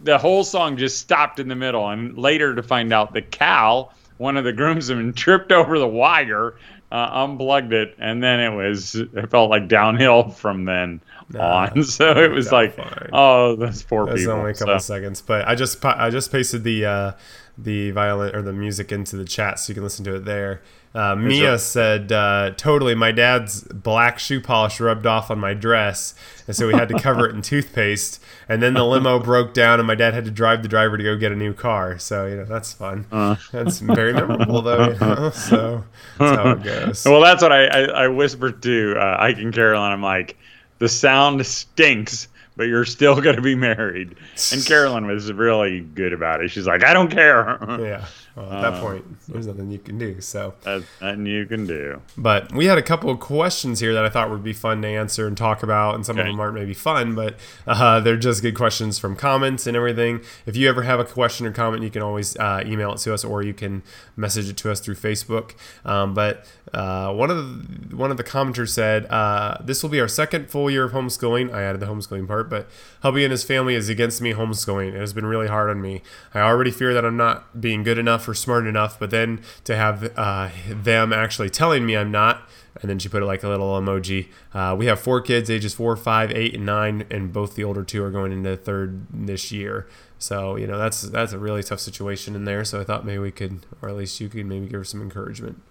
the 0.00 0.18
whole 0.18 0.44
song 0.44 0.76
just 0.76 0.98
stopped 0.98 1.38
in 1.38 1.48
the 1.48 1.56
middle. 1.56 1.88
And 1.88 2.18
later 2.18 2.54
to 2.54 2.62
find 2.62 2.92
out 2.92 3.12
the 3.12 3.22
cow 3.22 3.90
one 4.18 4.36
of 4.36 4.44
the 4.44 4.52
groomsmen 4.52 5.12
tripped 5.14 5.52
over 5.52 5.78
the 5.78 5.88
wire 5.88 6.56
uh, 6.92 7.08
unplugged 7.12 7.72
it 7.72 7.94
and 7.98 8.22
then 8.22 8.40
it 8.40 8.54
was 8.54 8.94
it 8.94 9.30
felt 9.30 9.50
like 9.50 9.68
downhill 9.68 10.28
from 10.30 10.64
then 10.64 11.00
nah, 11.30 11.68
on. 11.74 11.82
So 11.82 12.10
it 12.12 12.30
was 12.30 12.52
like, 12.52 12.76
fine. 12.76 13.10
oh, 13.12 13.56
that's 13.56 13.82
poor 13.82 14.06
That's 14.06 14.20
people. 14.20 14.34
only 14.34 14.52
a 14.52 14.54
couple 14.54 14.78
so. 14.78 14.94
seconds, 14.94 15.22
but 15.22 15.46
I 15.46 15.54
just 15.54 15.84
I 15.84 16.10
just 16.10 16.30
pasted 16.30 16.64
the 16.64 16.84
uh, 16.84 17.12
the 17.58 17.90
violin 17.90 18.34
or 18.34 18.42
the 18.42 18.52
music 18.52 18.92
into 18.92 19.16
the 19.16 19.24
chat 19.24 19.58
so 19.58 19.70
you 19.70 19.74
can 19.74 19.82
listen 19.82 20.04
to 20.04 20.16
it 20.16 20.24
there. 20.24 20.62
Uh, 20.94 21.14
Mia 21.14 21.58
said, 21.58 22.10
uh, 22.10 22.52
"Totally, 22.56 22.94
my 22.94 23.12
dad's 23.12 23.64
black 23.64 24.18
shoe 24.18 24.40
polish 24.40 24.80
rubbed 24.80 25.04
off 25.04 25.30
on 25.30 25.38
my 25.38 25.52
dress, 25.52 26.14
and 26.46 26.56
so 26.56 26.66
we 26.66 26.72
had 26.72 26.88
to 26.88 26.98
cover 26.98 27.28
it 27.28 27.34
in 27.34 27.42
toothpaste. 27.42 28.22
And 28.48 28.62
then 28.62 28.72
the 28.72 28.84
limo 28.84 29.18
broke 29.18 29.52
down, 29.52 29.78
and 29.78 29.86
my 29.86 29.94
dad 29.94 30.14
had 30.14 30.24
to 30.24 30.30
drive 30.30 30.62
the 30.62 30.68
driver 30.68 30.96
to 30.96 31.04
go 31.04 31.14
get 31.14 31.32
a 31.32 31.36
new 31.36 31.52
car. 31.52 31.98
So 31.98 32.24
you 32.26 32.36
know 32.36 32.46
that's 32.46 32.72
fun. 32.72 33.04
Uh. 33.12 33.36
That's 33.52 33.80
very 33.80 34.14
memorable, 34.14 34.62
though. 34.62 34.92
You 34.92 34.98
know? 34.98 35.30
So 35.34 35.84
that's 36.18 36.38
how 36.38 36.50
it 36.52 36.62
goes. 36.62 37.04
Well, 37.04 37.20
that's 37.20 37.42
what 37.42 37.52
I 37.52 37.66
I, 37.66 37.80
I 38.04 38.08
whispered 38.08 38.62
to 38.62 38.94
uh, 38.96 39.16
Ike 39.20 39.36
and 39.38 39.52
Carolyn. 39.52 39.92
I'm 39.92 40.02
like, 40.02 40.38
the 40.78 40.88
sound 40.88 41.44
stinks." 41.44 42.28
But 42.56 42.64
you're 42.64 42.84
still 42.84 43.20
going 43.20 43.36
to 43.36 43.42
be 43.42 43.54
married. 43.54 44.16
And 44.52 44.64
Carolyn 44.66 45.06
was 45.06 45.32
really 45.32 45.80
good 45.80 46.12
about 46.12 46.42
it. 46.42 46.50
She's 46.50 46.66
like, 46.66 46.84
I 46.84 46.92
don't 46.92 47.10
care. 47.10 47.58
Yeah. 47.76 48.06
Well, 48.34 48.52
at 48.52 48.60
that 48.62 48.72
uh, 48.74 48.80
point, 48.80 49.28
there's 49.28 49.46
nothing 49.46 49.70
you 49.70 49.78
can 49.78 49.98
do. 49.98 50.20
So 50.20 50.54
nothing 50.64 51.26
you 51.26 51.46
can 51.46 51.66
do. 51.66 52.02
But 52.18 52.52
we 52.52 52.66
had 52.66 52.76
a 52.76 52.82
couple 52.82 53.08
of 53.08 53.18
questions 53.18 53.80
here 53.80 53.94
that 53.94 54.04
I 54.04 54.10
thought 54.10 54.30
would 54.30 54.44
be 54.44 54.52
fun 54.52 54.82
to 54.82 54.88
answer 54.88 55.26
and 55.26 55.36
talk 55.36 55.62
about, 55.62 55.94
and 55.94 56.04
some 56.04 56.18
okay. 56.18 56.28
of 56.28 56.32
them 56.32 56.40
aren't 56.40 56.54
maybe 56.54 56.74
fun, 56.74 57.14
but 57.14 57.36
uh, 57.66 58.00
they're 58.00 58.16
just 58.16 58.42
good 58.42 58.54
questions 58.54 58.98
from 58.98 59.16
comments 59.16 59.66
and 59.66 59.76
everything. 59.76 60.20
If 60.44 60.54
you 60.54 60.68
ever 60.68 60.82
have 60.82 61.00
a 61.00 61.04
question 61.04 61.46
or 61.46 61.52
comment, 61.52 61.82
you 61.82 61.90
can 61.90 62.02
always 62.02 62.36
uh, 62.36 62.62
email 62.66 62.92
it 62.92 62.98
to 62.98 63.14
us, 63.14 63.24
or 63.24 63.42
you 63.42 63.54
can 63.54 63.82
message 64.16 64.48
it 64.48 64.56
to 64.58 64.70
us 64.70 64.80
through 64.80 64.96
Facebook. 64.96 65.52
Um, 65.84 66.12
but 66.12 66.46
uh, 66.74 67.12
one 67.14 67.30
of 67.30 67.36
the 67.36 67.96
one 67.96 68.10
of 68.10 68.16
the 68.16 68.24
commenters 68.24 68.70
said, 68.70 69.06
uh, 69.06 69.58
"This 69.62 69.82
will 69.82 69.90
be 69.90 70.00
our 70.00 70.08
second 70.08 70.50
full 70.50 70.70
year 70.70 70.84
of 70.84 70.92
homeschooling." 70.92 71.52
I 71.54 71.62
added 71.62 71.80
the 71.80 71.86
homeschooling 71.86 72.26
part, 72.26 72.45
but 72.48 72.68
hubby 73.02 73.24
and 73.24 73.30
his 73.30 73.44
family 73.44 73.74
is 73.74 73.88
against 73.88 74.20
me 74.20 74.32
homeschooling. 74.32 74.94
It 74.94 75.00
has 75.00 75.12
been 75.12 75.26
really 75.26 75.48
hard 75.48 75.70
on 75.70 75.80
me. 75.80 76.02
I 76.34 76.40
already 76.40 76.70
fear 76.70 76.94
that 76.94 77.04
I'm 77.04 77.16
not 77.16 77.60
being 77.60 77.82
good 77.82 77.98
enough 77.98 78.28
or 78.28 78.34
smart 78.34 78.66
enough, 78.66 78.98
but 78.98 79.10
then 79.10 79.42
to 79.64 79.76
have 79.76 80.12
uh, 80.16 80.50
them 80.68 81.12
actually 81.12 81.50
telling 81.50 81.84
me 81.86 81.96
I'm 81.96 82.10
not, 82.10 82.48
and 82.80 82.90
then 82.90 82.98
she 82.98 83.08
put 83.08 83.22
it 83.22 83.26
like 83.26 83.42
a 83.42 83.48
little 83.48 83.80
emoji. 83.80 84.28
Uh, 84.52 84.74
we 84.78 84.86
have 84.86 85.00
four 85.00 85.20
kids, 85.20 85.50
ages 85.50 85.74
four, 85.74 85.96
five, 85.96 86.30
eight, 86.30 86.54
and 86.54 86.66
nine, 86.66 87.06
and 87.10 87.32
both 87.32 87.54
the 87.54 87.64
older 87.64 87.84
two 87.84 88.02
are 88.04 88.10
going 88.10 88.32
into 88.32 88.56
third 88.56 89.06
this 89.10 89.50
year. 89.50 89.86
So 90.18 90.56
you 90.56 90.66
know 90.66 90.78
that's 90.78 91.02
that's 91.02 91.32
a 91.32 91.38
really 91.38 91.62
tough 91.62 91.80
situation 91.80 92.34
in 92.34 92.44
there. 92.44 92.64
So 92.64 92.80
I 92.80 92.84
thought 92.84 93.04
maybe 93.04 93.18
we 93.18 93.30
could, 93.30 93.66
or 93.82 93.88
at 93.88 93.96
least 93.96 94.20
you 94.20 94.28
could, 94.28 94.46
maybe 94.46 94.66
give 94.66 94.80
her 94.80 94.84
some 94.84 95.02
encouragement. 95.02 95.62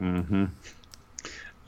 Mm-hmm. 0.00 0.44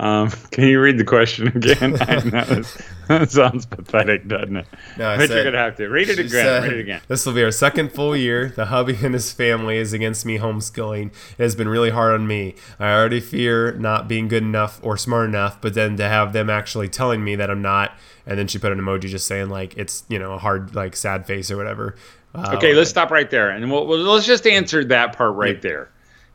Um, 0.01 0.31
can 0.51 0.65
you 0.65 0.81
read 0.81 0.97
the 0.97 1.05
question 1.05 1.49
again? 1.49 1.93
that 1.93 3.27
sounds 3.29 3.67
pathetic, 3.67 4.27
doesn't 4.27 4.57
it? 4.57 4.67
No, 4.97 5.11
I 5.11 5.19
but 5.19 5.29
said, 5.29 5.35
you're 5.35 5.45
gonna 5.45 5.59
have 5.59 5.77
to 5.77 5.89
read 5.89 6.09
it 6.09 6.19
again. 6.19 6.31
Said, 6.31 6.63
read 6.63 6.73
it 6.73 6.81
again. 6.81 7.03
This 7.07 7.27
will 7.27 7.35
be 7.35 7.45
our 7.45 7.51
second 7.51 7.93
full 7.93 8.17
year. 8.17 8.49
The 8.49 8.67
hubby 8.67 8.97
and 9.03 9.13
his 9.13 9.31
family 9.31 9.77
is 9.77 9.93
against 9.93 10.25
me 10.25 10.39
homeschooling. 10.39 11.09
It 11.09 11.43
has 11.43 11.55
been 11.55 11.69
really 11.69 11.91
hard 11.91 12.15
on 12.15 12.27
me. 12.27 12.55
I 12.79 12.93
already 12.95 13.21
fear 13.21 13.73
not 13.73 14.09
being 14.09 14.27
good 14.27 14.43
enough 14.43 14.81
or 14.83 14.97
smart 14.97 15.29
enough, 15.29 15.61
but 15.61 15.75
then 15.75 15.99
to 15.99 16.09
have 16.09 16.33
them 16.33 16.49
actually 16.49 16.89
telling 16.89 17.23
me 17.23 17.37
that 17.37 17.51
I'm 17.51 17.61
not, 17.61 17.93
and 18.27 18.39
then 18.39 18.49
she 18.49 18.59
put 18.59 18.73
an 18.73 18.81
emoji 18.81 19.03
just 19.11 19.27
saying 19.27 19.51
like 19.51 19.77
it's 19.77 20.05
you 20.09 20.19
know 20.19 20.33
a 20.33 20.39
hard 20.39 20.75
like 20.75 20.97
sad 20.97 21.27
face 21.27 21.51
or 21.51 21.59
whatever. 21.59 21.95
Uh, 22.35 22.55
okay, 22.57 22.73
let's 22.73 22.89
stop 22.89 23.11
right 23.11 23.29
there, 23.29 23.51
and 23.51 23.71
we'll, 23.71 23.87
we'll, 23.87 23.99
let's 23.99 24.25
just 24.25 24.47
answer 24.47 24.83
that 24.85 25.15
part 25.15 25.35
right 25.35 25.57
yeah. 25.57 25.61
there 25.61 25.91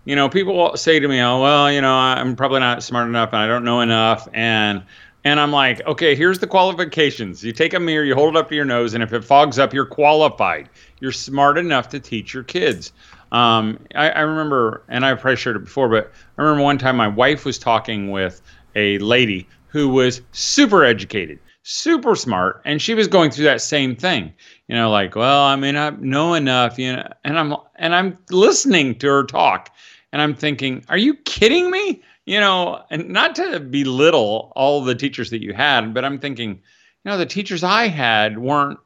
you 0.05 0.15
know, 0.15 0.29
people 0.29 0.77
say 0.77 0.99
to 0.99 1.07
me, 1.07 1.19
"Oh, 1.19 1.41
well, 1.41 1.71
you 1.71 1.81
know, 1.81 1.93
I'm 1.93 2.35
probably 2.35 2.59
not 2.61 2.83
smart 2.83 3.07
enough, 3.07 3.29
and 3.33 3.41
I 3.41 3.47
don't 3.47 3.63
know 3.63 3.81
enough," 3.81 4.27
and 4.33 4.83
and 5.25 5.39
I'm 5.39 5.51
like, 5.51 5.85
okay, 5.87 6.15
here's 6.15 6.37
the 6.37 6.45
qualifications. 6.45 7.43
You 7.43 7.51
take 7.51 7.73
a 7.73 7.79
mirror, 7.79 8.05
you 8.05 8.13
hold 8.13 8.35
it 8.35 8.39
up 8.39 8.47
to 8.49 8.55
your 8.55 8.63
nose, 8.63 8.93
and 8.93 9.01
if 9.01 9.11
it 9.11 9.25
fogs 9.25 9.57
up, 9.57 9.73
you're 9.73 9.87
qualified. 9.87 10.69
You're 10.99 11.11
smart 11.11 11.57
enough 11.57 11.89
to 11.89 11.99
teach 11.99 12.31
your 12.31 12.43
kids. 12.43 12.93
Um, 13.31 13.79
I, 13.95 14.11
I 14.11 14.19
remember, 14.21 14.83
and 14.87 15.03
I've 15.03 15.19
probably 15.19 15.37
shared 15.37 15.55
it 15.55 15.65
before, 15.65 15.89
but 15.89 16.11
I 16.37 16.41
remember 16.43 16.63
one 16.63 16.77
time 16.77 16.95
my 16.95 17.07
wife 17.07 17.43
was 17.43 17.57
talking 17.57 18.11
with 18.11 18.39
a 18.75 18.99
lady 18.99 19.47
who 19.67 19.89
was 19.89 20.21
super 20.31 20.85
educated, 20.85 21.39
super 21.63 22.15
smart, 22.15 22.61
and 22.63 22.79
she 22.79 22.93
was 22.93 23.07
going 23.07 23.31
through 23.31 23.45
that 23.45 23.61
same 23.61 23.95
thing. 23.95 24.31
You 24.67 24.75
know, 24.75 24.91
like, 24.91 25.15
well, 25.15 25.41
I 25.41 25.55
mean, 25.55 25.75
I 25.75 25.89
know 25.89 26.35
enough, 26.35 26.77
you 26.77 26.95
know, 26.95 27.07
and 27.23 27.39
I'm 27.39 27.55
and 27.77 27.95
I'm 27.95 28.17
listening 28.29 28.95
to 28.99 29.07
her 29.07 29.23
talk, 29.23 29.71
and 30.15 30.21
I'm 30.21 30.33
thinking, 30.33 30.81
are 30.87 30.97
you 30.97 31.13
kidding 31.13 31.69
me? 31.69 32.01
You 32.25 32.39
know, 32.39 32.85
and 32.89 33.09
not 33.09 33.35
to 33.35 33.59
belittle 33.59 34.53
all 34.55 34.81
the 34.81 34.95
teachers 34.95 35.29
that 35.31 35.43
you 35.43 35.51
had, 35.51 35.93
but 35.93 36.05
I'm 36.05 36.19
thinking, 36.19 36.51
you 36.51 37.11
know, 37.11 37.17
the 37.17 37.25
teachers 37.25 37.65
I 37.65 37.89
had 37.89 38.37
weren't 38.37 38.79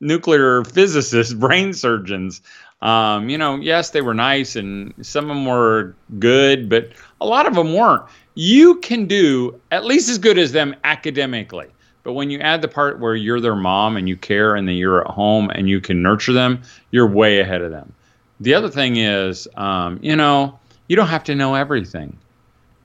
nuclear 0.00 0.64
physicists, 0.64 1.32
brain 1.46 1.72
surgeons. 1.74 2.42
Um, 2.82 3.28
you 3.28 3.38
know, 3.38 3.54
yes, 3.54 3.90
they 3.90 4.00
were 4.00 4.14
nice 4.14 4.56
and 4.56 4.92
some 5.00 5.30
of 5.30 5.36
them 5.36 5.46
were 5.46 5.94
good, 6.18 6.68
but 6.68 6.90
a 7.20 7.26
lot 7.26 7.46
of 7.46 7.54
them 7.54 7.72
weren't. 7.72 8.02
You 8.34 8.80
can 8.80 9.06
do 9.06 9.60
at 9.70 9.84
least 9.84 10.08
as 10.08 10.18
good 10.18 10.38
as 10.38 10.50
them 10.50 10.74
academically. 10.82 11.68
But 12.02 12.14
when 12.14 12.30
you 12.30 12.40
add 12.40 12.62
the 12.62 12.68
part 12.68 12.98
where 12.98 13.14
you're 13.14 13.40
their 13.40 13.54
mom 13.54 13.96
and 13.96 14.08
you 14.08 14.16
care 14.16 14.56
and 14.56 14.66
that 14.66 14.72
you're 14.72 15.02
at 15.02 15.10
home 15.12 15.50
and 15.50 15.68
you 15.68 15.80
can 15.80 16.02
nurture 16.02 16.32
them, 16.32 16.62
you're 16.90 17.06
way 17.06 17.38
ahead 17.38 17.62
of 17.62 17.70
them 17.70 17.94
the 18.40 18.54
other 18.54 18.68
thing 18.68 18.96
is, 18.96 19.48
um, 19.56 19.98
you 20.02 20.16
know, 20.16 20.58
you 20.88 20.96
don't 20.96 21.08
have 21.08 21.24
to 21.24 21.34
know 21.34 21.54
everything. 21.54 22.16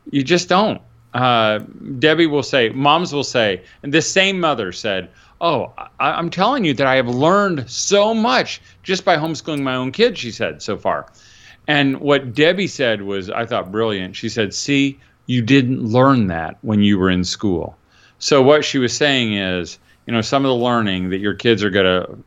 You 0.10 0.24
just 0.24 0.50
don't. 0.50 0.82
Uh, 1.14 1.60
Debbie 2.00 2.28
will 2.28 2.44
say, 2.44 2.70
moms 2.70 3.14
will 3.14 3.24
say, 3.24 3.64
and 3.84 3.94
this 3.94 4.10
same 4.10 4.40
mother 4.40 4.72
said, 4.72 5.10
Oh, 5.40 5.74
I, 6.00 6.18
am 6.20 6.30
telling 6.30 6.64
you 6.64 6.74
that 6.76 6.88
I 6.88 6.96
have 6.96 7.10
learned 7.10 7.70
so 7.70 8.14
much 8.14 8.62
just 8.82 9.04
by 9.04 9.18
homeschooling 9.18 9.62
my 9.62 9.76
own 9.76 9.92
kids, 9.92 10.20
she 10.20 10.32
said 10.32 10.62
so 10.62 10.78
far. 10.78 11.12
And 11.68 12.00
what 12.00 12.34
Debbie 12.34 12.68
said 12.68 13.02
was, 13.02 13.30
I 13.30 13.46
thought 13.46 13.72
brilliant. 13.72 14.16
She 14.16 14.30
said, 14.30 14.54
See, 14.54 15.00
you 15.26 15.42
didn't 15.42 15.84
learn 15.84 16.28
that 16.28 16.58
when 16.62 16.82
you 16.82 16.98
were 16.98 17.10
in 17.10 17.24
school. 17.26 17.78
So 18.20 18.42
what 18.42 18.64
she 18.64 18.78
was 18.78 18.96
saying 18.96 19.34
is, 19.34 19.80
you 20.06 20.14
know, 20.14 20.22
some 20.22 20.46
of 20.46 20.50
the 20.50 20.64
learning 20.64 21.10
that 21.10 21.20
your 21.20 21.34
kids 21.34 21.64
are 21.64 21.70
going 21.70 21.86
to 21.86 22.18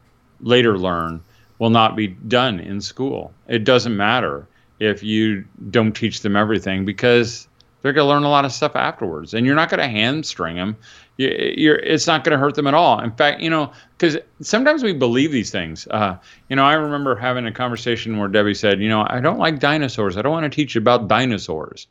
later 0.40 0.78
learn 0.78 1.22
will 1.58 1.70
not 1.70 1.96
be 1.96 2.08
done 2.08 2.60
in 2.60 2.80
school. 2.80 3.32
It 3.48 3.64
doesn't 3.64 3.96
matter 3.96 4.46
if 4.78 5.02
you 5.02 5.44
don't 5.70 5.92
teach 5.92 6.20
them 6.20 6.36
everything 6.36 6.84
because 6.84 7.48
they're 7.82 7.92
going 7.92 8.06
to 8.06 8.12
learn 8.12 8.24
a 8.24 8.28
lot 8.28 8.44
of 8.44 8.52
stuff 8.52 8.76
afterwards 8.76 9.32
and 9.32 9.46
you're 9.46 9.54
not 9.54 9.70
going 9.70 9.80
to 9.80 9.88
hamstring 9.88 10.56
them 10.56 10.76
you're, 11.18 11.76
it's 11.76 12.06
not 12.06 12.24
going 12.24 12.32
to 12.32 12.38
hurt 12.38 12.54
them 12.56 12.66
at 12.66 12.74
all. 12.74 13.00
In 13.00 13.10
fact 13.12 13.40
you 13.40 13.50
know 13.50 13.72
because 13.96 14.18
sometimes 14.40 14.82
we 14.82 14.92
believe 14.92 15.32
these 15.32 15.50
things. 15.50 15.86
Uh, 15.86 16.16
you 16.48 16.56
know 16.56 16.64
i 16.64 16.74
remember 16.74 17.16
having 17.16 17.46
a 17.46 17.52
conversation 17.52 18.18
where 18.18 18.28
debbie 18.28 18.54
said 18.54 18.80
you 18.80 18.88
know 18.88 19.06
i 19.08 19.20
don't 19.20 19.38
like 19.38 19.58
dinosaurs. 19.58 20.16
I 20.16 20.22
don't 20.22 20.32
want 20.32 20.44
to 20.44 20.54
teach 20.54 20.76
about 20.76 21.08
dinosaurs. 21.08 21.86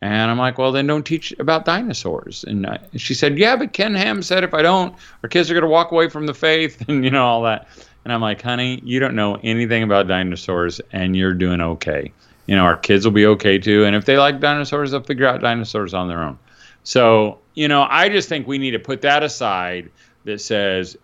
And 0.00 0.30
i'm 0.30 0.38
like 0.38 0.56
well 0.56 0.72
then 0.72 0.86
don't 0.86 1.04
teach 1.04 1.32
about 1.38 1.64
dinosaurs. 1.64 2.44
And 2.44 2.66
uh, 2.66 2.78
she 2.96 3.14
said 3.14 3.38
yeah 3.38 3.56
but 3.56 3.72
ken 3.72 3.94
ham 3.94 4.22
said 4.22 4.44
if 4.44 4.54
i 4.54 4.62
don't 4.62 4.94
our 5.22 5.28
kids 5.28 5.50
are 5.50 5.54
going 5.54 5.64
to 5.64 5.68
walk 5.68 5.92
away 5.92 6.08
from 6.08 6.26
the 6.26 6.34
faith 6.34 6.82
and 6.88 7.04
you 7.04 7.10
know 7.10 7.26
all 7.26 7.42
that 7.42 7.68
and 8.04 8.12
i'm 8.12 8.20
like 8.20 8.40
honey 8.40 8.80
you 8.84 9.00
don't 9.00 9.14
know 9.14 9.38
anything 9.42 9.82
about 9.82 10.06
dinosaurs 10.06 10.80
and 10.92 11.16
you're 11.16 11.34
doing 11.34 11.60
okay 11.60 12.12
you 12.50 12.56
know, 12.56 12.64
our 12.64 12.76
kids 12.76 13.04
will 13.04 13.12
be 13.12 13.26
okay 13.26 13.58
too. 13.58 13.84
And 13.84 13.94
if 13.94 14.06
they 14.06 14.18
like 14.18 14.40
dinosaurs, 14.40 14.90
they'll 14.90 15.04
figure 15.04 15.24
out 15.24 15.40
dinosaurs 15.40 15.94
on 15.94 16.08
their 16.08 16.20
own. 16.20 16.36
So, 16.82 17.38
you 17.54 17.68
know, 17.68 17.86
I 17.88 18.08
just 18.08 18.28
think 18.28 18.48
we 18.48 18.58
need 18.58 18.72
to 18.72 18.80
put 18.80 19.02
that 19.02 19.22
aside 19.22 19.88
that 20.24 20.40
says, 20.40 20.96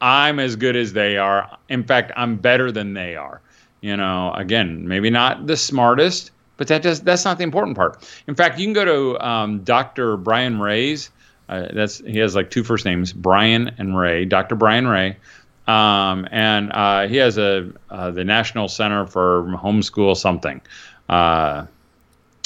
I'm 0.00 0.40
as 0.40 0.56
good 0.56 0.74
as 0.74 0.92
they 0.92 1.16
are. 1.16 1.48
In 1.68 1.84
fact, 1.84 2.10
I'm 2.16 2.34
better 2.34 2.72
than 2.72 2.94
they 2.94 3.14
are. 3.14 3.40
You 3.82 3.96
know, 3.96 4.32
again, 4.34 4.88
maybe 4.88 5.10
not 5.10 5.46
the 5.46 5.56
smartest, 5.56 6.32
but 6.56 6.66
that 6.66 6.82
does 6.82 7.00
that's 7.02 7.24
not 7.24 7.38
the 7.38 7.44
important 7.44 7.76
part. 7.76 8.04
In 8.26 8.34
fact, 8.34 8.58
you 8.58 8.66
can 8.66 8.72
go 8.72 8.84
to 8.84 9.24
um, 9.24 9.62
Dr. 9.62 10.16
Brian 10.16 10.58
Ray's. 10.58 11.10
Uh, 11.48 11.68
that's 11.72 11.98
he 11.98 12.18
has 12.18 12.34
like 12.34 12.50
two 12.50 12.64
first 12.64 12.84
names, 12.84 13.12
Brian 13.12 13.70
and 13.78 13.96
Ray. 13.96 14.24
Dr. 14.24 14.56
Brian 14.56 14.88
Ray. 14.88 15.18
Um, 15.66 16.26
and 16.30 16.72
uh, 16.72 17.06
he 17.06 17.16
has 17.16 17.38
a 17.38 17.70
uh, 17.90 18.10
the 18.10 18.24
National 18.24 18.68
Center 18.68 19.06
for 19.06 19.44
Homeschool 19.62 20.16
something, 20.16 20.60
uh, 21.08 21.66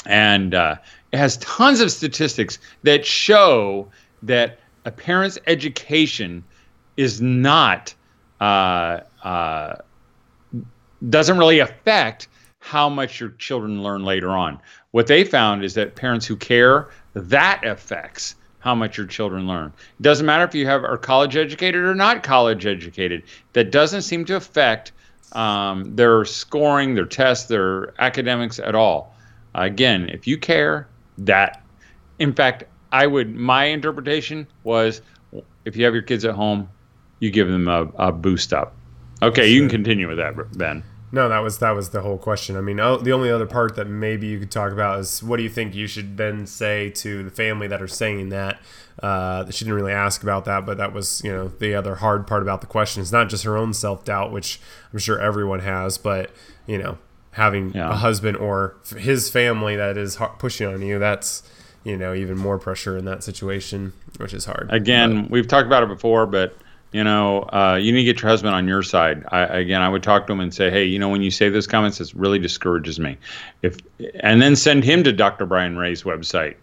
and 0.05 0.55
uh, 0.55 0.77
it 1.13 1.17
has 1.19 1.39
tons 1.39 1.81
of 1.81 1.91
statistics 1.91 2.59
that 2.83 3.07
show 3.07 3.89
that 4.23 4.59
a 4.85 4.91
parent's 4.91 5.39
education 5.47 6.45
is 6.97 7.21
not 7.21 7.95
uh, 8.41 9.01
uh, 9.23 9.77
doesn't 11.09 11.39
really 11.39 11.61
affect 11.61 12.29
how 12.59 12.89
much 12.89 13.21
your 13.21 13.31
children 13.31 13.83
learn 13.83 14.05
later 14.05 14.31
on. 14.31 14.59
What 14.91 15.07
they 15.07 15.25
found 15.25 15.65
is 15.65 15.75
that 15.75 15.97
parents 15.97 16.27
who 16.27 16.37
care 16.37 16.89
that 17.15 17.65
affects 17.65 18.37
how 18.65 18.75
much 18.75 18.97
your 18.97 19.07
children 19.07 19.47
learn. 19.47 19.71
It 20.01 20.03
doesn't 20.03 20.25
matter 20.25 20.43
if 20.43 20.55
you 20.55 20.65
have 20.67 20.85
are 20.85 20.97
college 20.97 21.37
educated 21.37 21.85
or 21.85 21.95
not 21.95 22.23
college 22.23 22.65
educated. 22.65 23.23
That 23.53 23.71
doesn't 23.71 24.03
seem 24.03 24.25
to 24.25 24.37
affect 24.37 24.93
um, 25.33 25.95
their 25.95 26.25
scoring, 26.25 26.95
their 26.95 27.05
tests, 27.05 27.47
their 27.47 28.01
academics 28.01 28.59
at 28.59 28.75
all. 28.75 29.15
Again, 29.55 30.09
if 30.09 30.27
you 30.27 30.39
care, 30.39 30.89
that. 31.19 31.63
In 32.19 32.33
fact, 32.33 32.65
I 32.91 33.07
would. 33.07 33.35
My 33.35 33.67
interpretation 33.67 34.47
was, 34.63 35.03
if 35.67 35.77
you 35.77 35.85
have 35.85 35.93
your 35.93 36.03
kids 36.03 36.25
at 36.25 36.35
home, 36.35 36.69
you 37.21 37.31
give 37.31 37.49
them 37.49 37.69
a, 37.69 37.83
a 37.97 38.13
boost 38.13 38.55
up. 38.55 38.75
Okay, 39.21 39.49
you 39.49 39.61
can 39.61 39.69
continue 39.69 40.09
with 40.09 40.17
that, 40.17 40.35
Ben. 40.57 40.83
No, 41.15 41.29
that 41.29 41.39
was 41.39 41.59
that 41.59 41.71
was 41.71 41.91
the 41.91 42.01
whole 42.01 42.19
question. 42.19 42.57
I 42.57 42.61
mean, 42.61 42.81
oh, 42.81 42.97
the 42.97 43.13
only 43.13 43.31
other 43.31 43.47
part 43.47 43.77
that 43.77 43.87
maybe 43.87 44.27
you 44.27 44.41
could 44.41 44.51
talk 44.51 44.73
about 44.73 44.99
is 44.99 45.23
what 45.23 45.37
do 45.37 45.45
you 45.45 45.49
think 45.49 45.73
you 45.73 45.87
should 45.87 46.17
then 46.17 46.45
say 46.45 46.91
to 46.91 47.23
the 47.23 47.31
family 47.31 47.69
that 47.69 47.81
are 47.81 47.87
saying 47.87 48.31
that? 48.31 48.59
Uh, 49.01 49.49
she 49.49 49.65
didn't 49.65 49.77
really 49.77 49.93
ask 49.93 50.25
about 50.25 50.45
that, 50.47 50.67
but 50.67 50.77
that 50.77 50.93
was 50.93 51.23
you 51.23 51.31
know 51.31 51.53
the 51.61 51.73
other 51.73 51.95
hard 51.95 52.27
part 52.27 52.43
about 52.43 52.63
the 52.63 52.67
question 52.67 53.01
is 53.01 53.13
not 53.13 53.29
just 53.29 53.45
her 53.45 53.57
own 53.57 53.73
self 53.73 54.05
doubt, 54.05 54.33
which 54.33 54.61
I'm 54.93 54.99
sure 54.99 55.21
everyone 55.21 55.61
has, 55.61 55.99
but 55.99 56.33
you 56.67 56.79
know 56.79 56.99
having 57.31 57.73
yeah. 57.73 57.91
a 57.91 57.95
husband 57.95 58.37
or 58.37 58.75
his 58.97 59.31
family 59.31 59.77
that 59.77 59.97
is 59.97 60.19
pushing 60.41 60.67
on 60.67 60.83
you. 60.83 60.99
That's 60.99 61.45
you 61.85 61.97
know 61.97 62.13
even 62.13 62.37
more 62.37 62.59
pressure 62.59 62.99
in 62.99 63.05
that 63.05 63.23
situation, 63.23 63.93
which 64.17 64.35
is 64.35 64.47
hard. 64.47 64.69
Again, 64.73 65.23
but, 65.23 65.31
we've 65.31 65.47
talked 65.47 65.69
about 65.69 65.85
it 65.85 65.89
before, 65.89 66.27
but 66.27 66.57
you 66.95 67.03
know, 67.03 67.43
uh, 67.53 67.77
you 67.83 67.91
need 67.91 68.05
to 68.05 68.05
get 68.05 68.23
your 68.23 68.31
husband 68.31 68.55
on 68.55 68.69
your 68.69 68.85
side. 68.85 69.25
I, 69.33 69.43
again, 69.43 69.83
I 69.83 69.89
would 69.89 70.05
talk 70.05 70.29
to 70.29 70.33
him 70.33 70.39
and 70.39 70.55
say, 70.55 70.71
hey, 70.71 70.85
you 70.85 71.01
know, 71.01 71.09
when 71.09 71.23
you 71.23 71.31
say 71.33 71.49
those 71.49 71.67
comments, 71.67 72.01
it 72.01 72.13
really 72.15 72.39
discourages 72.39 73.01
me. 73.01 73.19
If 73.63 73.79
and 74.21 74.41
then 74.41 74.55
send 74.55 74.85
him 74.85 75.03
to 75.03 75.13
Dr. 75.13 75.45
Brian 75.45 75.77
Ray's 75.77 76.05
website. 76.05 76.55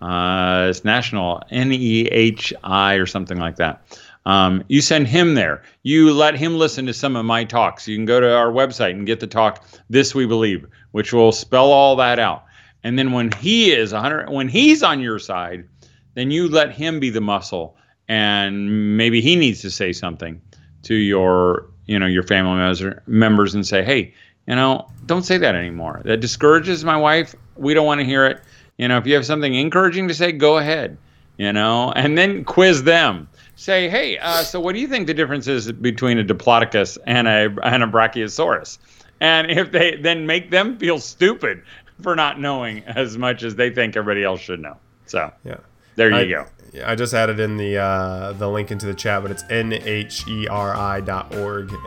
Uh, 0.00 0.68
it's 0.70 0.84
national 0.84 1.42
N 1.50 1.72
E 1.72 2.06
H 2.06 2.52
I 2.62 2.94
or 2.94 3.06
something 3.06 3.38
like 3.38 3.56
that. 3.56 3.82
Um, 4.26 4.62
you 4.68 4.80
send 4.80 5.08
him 5.08 5.34
there. 5.34 5.64
You 5.82 6.12
let 6.14 6.36
him 6.36 6.56
listen 6.56 6.86
to 6.86 6.94
some 6.94 7.16
of 7.16 7.24
my 7.24 7.42
talks. 7.42 7.88
You 7.88 7.96
can 7.96 8.04
go 8.04 8.20
to 8.20 8.32
our 8.32 8.52
website 8.52 8.92
and 8.92 9.04
get 9.04 9.18
the 9.18 9.26
talk 9.26 9.64
"This 9.90 10.14
We 10.14 10.24
Believe," 10.24 10.66
which 10.92 11.12
will 11.12 11.32
spell 11.32 11.72
all 11.72 11.96
that 11.96 12.20
out. 12.20 12.44
And 12.84 12.96
then 12.96 13.10
when 13.10 13.32
he 13.32 13.72
is 13.72 13.92
100, 13.92 14.30
when 14.30 14.46
he's 14.46 14.84
on 14.84 15.00
your 15.00 15.18
side, 15.18 15.66
then 16.14 16.30
you 16.30 16.48
let 16.48 16.70
him 16.70 17.00
be 17.00 17.10
the 17.10 17.20
muscle 17.20 17.76
and 18.10 18.96
maybe 18.96 19.20
he 19.20 19.36
needs 19.36 19.62
to 19.62 19.70
say 19.70 19.92
something 19.92 20.42
to 20.82 20.94
your 20.94 21.66
you 21.86 21.96
know 21.96 22.06
your 22.06 22.24
family 22.24 22.92
members 23.06 23.54
and 23.54 23.64
say 23.64 23.84
hey 23.84 24.12
you 24.48 24.56
know 24.56 24.86
don't 25.06 25.22
say 25.22 25.38
that 25.38 25.54
anymore. 25.54 26.02
That 26.04 26.18
discourages 26.18 26.84
my 26.84 26.96
wife. 26.96 27.34
We 27.56 27.72
don't 27.72 27.86
want 27.86 28.00
to 28.00 28.04
hear 28.04 28.26
it. 28.26 28.42
You 28.78 28.88
know 28.88 28.98
if 28.98 29.06
you 29.06 29.14
have 29.14 29.24
something 29.24 29.54
encouraging 29.54 30.08
to 30.08 30.14
say 30.14 30.32
go 30.32 30.58
ahead 30.58 30.98
you 31.38 31.54
know? 31.54 31.90
And 31.92 32.18
then 32.18 32.44
quiz 32.44 32.82
them. 32.82 33.26
Say 33.54 33.88
hey 33.88 34.18
uh, 34.18 34.42
so 34.42 34.58
what 34.58 34.74
do 34.74 34.80
you 34.80 34.88
think 34.88 35.06
the 35.06 35.14
difference 35.14 35.46
is 35.46 35.70
between 35.70 36.18
a 36.18 36.24
diplodocus 36.24 36.98
and 37.06 37.28
a 37.28 37.54
and 37.62 37.84
a 37.84 37.86
brachiosaurus? 37.86 38.78
And 39.20 39.50
if 39.50 39.70
they 39.70 39.96
then 39.96 40.26
make 40.26 40.50
them 40.50 40.78
feel 40.78 40.98
stupid 40.98 41.62
for 42.02 42.16
not 42.16 42.40
knowing 42.40 42.82
as 42.84 43.16
much 43.16 43.44
as 43.44 43.54
they 43.54 43.70
think 43.70 43.96
everybody 43.96 44.24
else 44.24 44.40
should 44.40 44.60
know. 44.60 44.76
So 45.06 45.32
yeah. 45.44 45.58
there 45.94 46.10
you 46.10 46.16
I, 46.16 46.26
go 46.26 46.46
I 46.84 46.94
just 46.94 47.14
added 47.14 47.40
in 47.40 47.56
the 47.56 47.78
uh, 47.78 48.32
the 48.32 48.48
link 48.48 48.70
into 48.70 48.86
the 48.86 48.94
chat, 48.94 49.22
but 49.22 49.32
it's 49.32 49.42
nheri.org, 49.44 50.48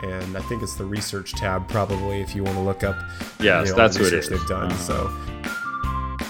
and 0.02 0.36
I 0.36 0.40
think 0.42 0.62
it's 0.62 0.74
the 0.74 0.84
research 0.84 1.32
tab 1.32 1.68
probably 1.68 2.20
if 2.20 2.34
you 2.34 2.44
want 2.44 2.56
to 2.56 2.62
look 2.62 2.84
up. 2.84 2.96
Yes, 3.40 3.68
you 3.68 3.72
know, 3.72 3.78
that's 3.78 3.98
what 3.98 4.08
it 4.08 4.12
is. 4.14 4.28
They've 4.28 4.46
done 4.46 4.70
uh-huh. 4.72 4.76
so. 4.76 5.10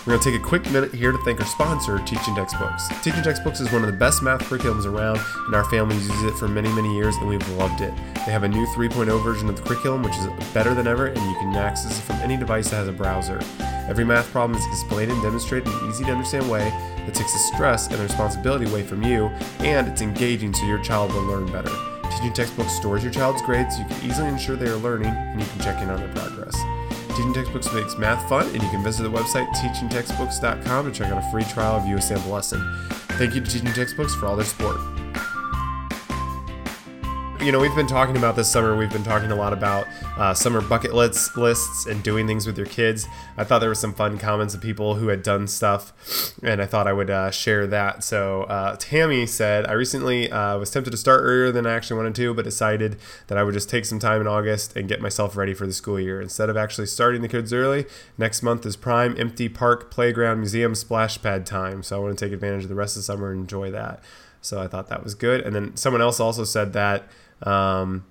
We're 0.06 0.12
going 0.12 0.22
to 0.22 0.30
take 0.32 0.38
a 0.38 0.44
quick 0.44 0.70
minute 0.70 0.92
here 0.92 1.12
to 1.12 1.18
thank 1.24 1.40
our 1.40 1.46
sponsor, 1.46 1.98
Teaching 2.00 2.34
Textbooks. 2.34 2.88
Teaching 3.02 3.22
Textbooks 3.22 3.60
is 3.60 3.72
one 3.72 3.82
of 3.84 3.90
the 3.90 3.96
best 3.96 4.22
math 4.22 4.42
curriculums 4.42 4.84
around, 4.84 5.18
and 5.46 5.54
our 5.54 5.64
family 5.70 5.96
uses 5.96 6.24
it 6.24 6.34
for 6.34 6.46
many, 6.46 6.68
many 6.74 6.94
years, 6.94 7.16
and 7.16 7.26
we've 7.26 7.48
loved 7.52 7.80
it. 7.80 7.94
They 8.26 8.32
have 8.32 8.42
a 8.42 8.48
new 8.48 8.66
3.0 8.66 9.24
version 9.24 9.48
of 9.48 9.56
the 9.56 9.62
curriculum, 9.62 10.02
which 10.02 10.14
is 10.18 10.26
better 10.52 10.74
than 10.74 10.86
ever, 10.86 11.06
and 11.06 11.16
you 11.16 11.34
can 11.36 11.56
access 11.56 11.98
it 11.98 12.02
from 12.02 12.16
any 12.16 12.36
device 12.36 12.68
that 12.68 12.76
has 12.76 12.88
a 12.88 12.92
browser. 12.92 13.40
Every 13.88 14.04
math 14.04 14.30
problem 14.30 14.58
is 14.58 14.66
explained 14.66 15.10
and 15.10 15.22
demonstrated 15.22 15.68
in 15.68 15.78
an 15.78 15.88
easy 15.88 16.04
to 16.04 16.12
understand 16.12 16.50
way 16.50 16.70
that 17.06 17.14
takes 17.14 17.32
the 17.32 17.38
stress 17.38 17.88
and 17.88 17.98
responsibility 17.98 18.66
away 18.66 18.82
from 18.82 19.02
you, 19.02 19.26
and 19.60 19.88
it's 19.88 20.00
engaging 20.00 20.52
so 20.54 20.64
your 20.66 20.82
child 20.82 21.12
will 21.12 21.22
learn 21.22 21.50
better. 21.50 21.70
Teaching 22.10 22.32
Textbooks 22.32 22.72
stores 22.72 23.02
your 23.02 23.12
child's 23.12 23.42
grades 23.42 23.76
so 23.76 23.82
you 23.82 23.88
can 23.88 24.10
easily 24.10 24.28
ensure 24.28 24.56
they 24.56 24.68
are 24.68 24.76
learning, 24.76 25.08
and 25.08 25.40
you 25.40 25.46
can 25.46 25.60
check 25.60 25.82
in 25.82 25.90
on 25.90 25.98
their 25.98 26.12
progress. 26.14 26.56
Teaching 27.08 27.34
Textbooks 27.34 27.72
makes 27.72 27.96
math 27.96 28.28
fun, 28.28 28.46
and 28.46 28.62
you 28.62 28.70
can 28.70 28.82
visit 28.82 29.02
the 29.02 29.10
website 29.10 29.48
teachingtextbooks.com 29.54 30.84
to 30.86 30.92
check 30.92 31.12
out 31.12 31.22
a 31.22 31.30
free 31.30 31.44
trial 31.44 31.76
of 31.76 31.84
view 31.84 31.96
a 31.96 32.02
sample 32.02 32.32
lesson. 32.32 32.60
Thank 33.18 33.34
you 33.34 33.40
to 33.40 33.50
Teaching 33.50 33.72
Textbooks 33.72 34.14
for 34.14 34.26
all 34.26 34.36
their 34.36 34.44
support 34.44 34.78
you 37.44 37.52
know, 37.52 37.60
we've 37.60 37.74
been 37.74 37.86
talking 37.86 38.16
about 38.16 38.36
this 38.36 38.50
summer. 38.50 38.74
We've 38.74 38.90
been 38.90 39.04
talking 39.04 39.30
a 39.30 39.36
lot 39.36 39.52
about 39.52 39.86
uh, 40.16 40.32
summer 40.32 40.62
bucket 40.62 40.94
lists, 40.94 41.36
lists 41.36 41.84
and 41.84 42.02
doing 42.02 42.26
things 42.26 42.46
with 42.46 42.56
your 42.56 42.66
kids. 42.66 43.06
I 43.36 43.44
thought 43.44 43.58
there 43.58 43.68
were 43.68 43.74
some 43.74 43.92
fun 43.92 44.16
comments 44.16 44.54
of 44.54 44.62
people 44.62 44.94
who 44.94 45.08
had 45.08 45.22
done 45.22 45.46
stuff, 45.46 45.92
and 46.42 46.62
I 46.62 46.64
thought 46.64 46.86
I 46.86 46.94
would 46.94 47.10
uh, 47.10 47.30
share 47.30 47.66
that. 47.66 48.02
So 48.02 48.44
uh, 48.44 48.76
Tammy 48.78 49.26
said, 49.26 49.66
"I 49.66 49.72
recently 49.72 50.32
uh, 50.32 50.56
was 50.56 50.70
tempted 50.70 50.90
to 50.92 50.96
start 50.96 51.20
earlier 51.22 51.52
than 51.52 51.66
I 51.66 51.74
actually 51.74 51.98
wanted 51.98 52.14
to, 52.14 52.32
but 52.32 52.46
decided 52.46 52.96
that 53.26 53.36
I 53.36 53.42
would 53.42 53.52
just 53.52 53.68
take 53.68 53.84
some 53.84 53.98
time 53.98 54.22
in 54.22 54.26
August 54.26 54.74
and 54.74 54.88
get 54.88 55.02
myself 55.02 55.36
ready 55.36 55.52
for 55.52 55.66
the 55.66 55.74
school 55.74 56.00
year 56.00 56.22
instead 56.22 56.48
of 56.48 56.56
actually 56.56 56.86
starting 56.86 57.20
the 57.20 57.28
kids 57.28 57.52
early. 57.52 57.84
Next 58.16 58.42
month 58.42 58.64
is 58.64 58.74
prime 58.74 59.16
empty 59.18 59.50
park, 59.50 59.90
playground, 59.90 60.38
museum, 60.38 60.74
splash 60.74 61.20
pad 61.20 61.44
time. 61.44 61.82
So 61.82 61.96
I 61.96 61.98
want 62.02 62.18
to 62.18 62.24
take 62.24 62.32
advantage 62.32 62.62
of 62.62 62.70
the 62.70 62.74
rest 62.74 62.96
of 62.96 63.00
the 63.00 63.04
summer 63.04 63.32
and 63.32 63.42
enjoy 63.42 63.70
that." 63.70 64.02
So 64.40 64.60
I 64.60 64.66
thought 64.66 64.88
that 64.88 65.02
was 65.02 65.14
good. 65.14 65.40
And 65.40 65.54
then 65.54 65.76
someone 65.76 66.02
else 66.02 66.20
also 66.20 66.44
said 66.44 66.74
that 66.74 67.04
um, 67.44 68.04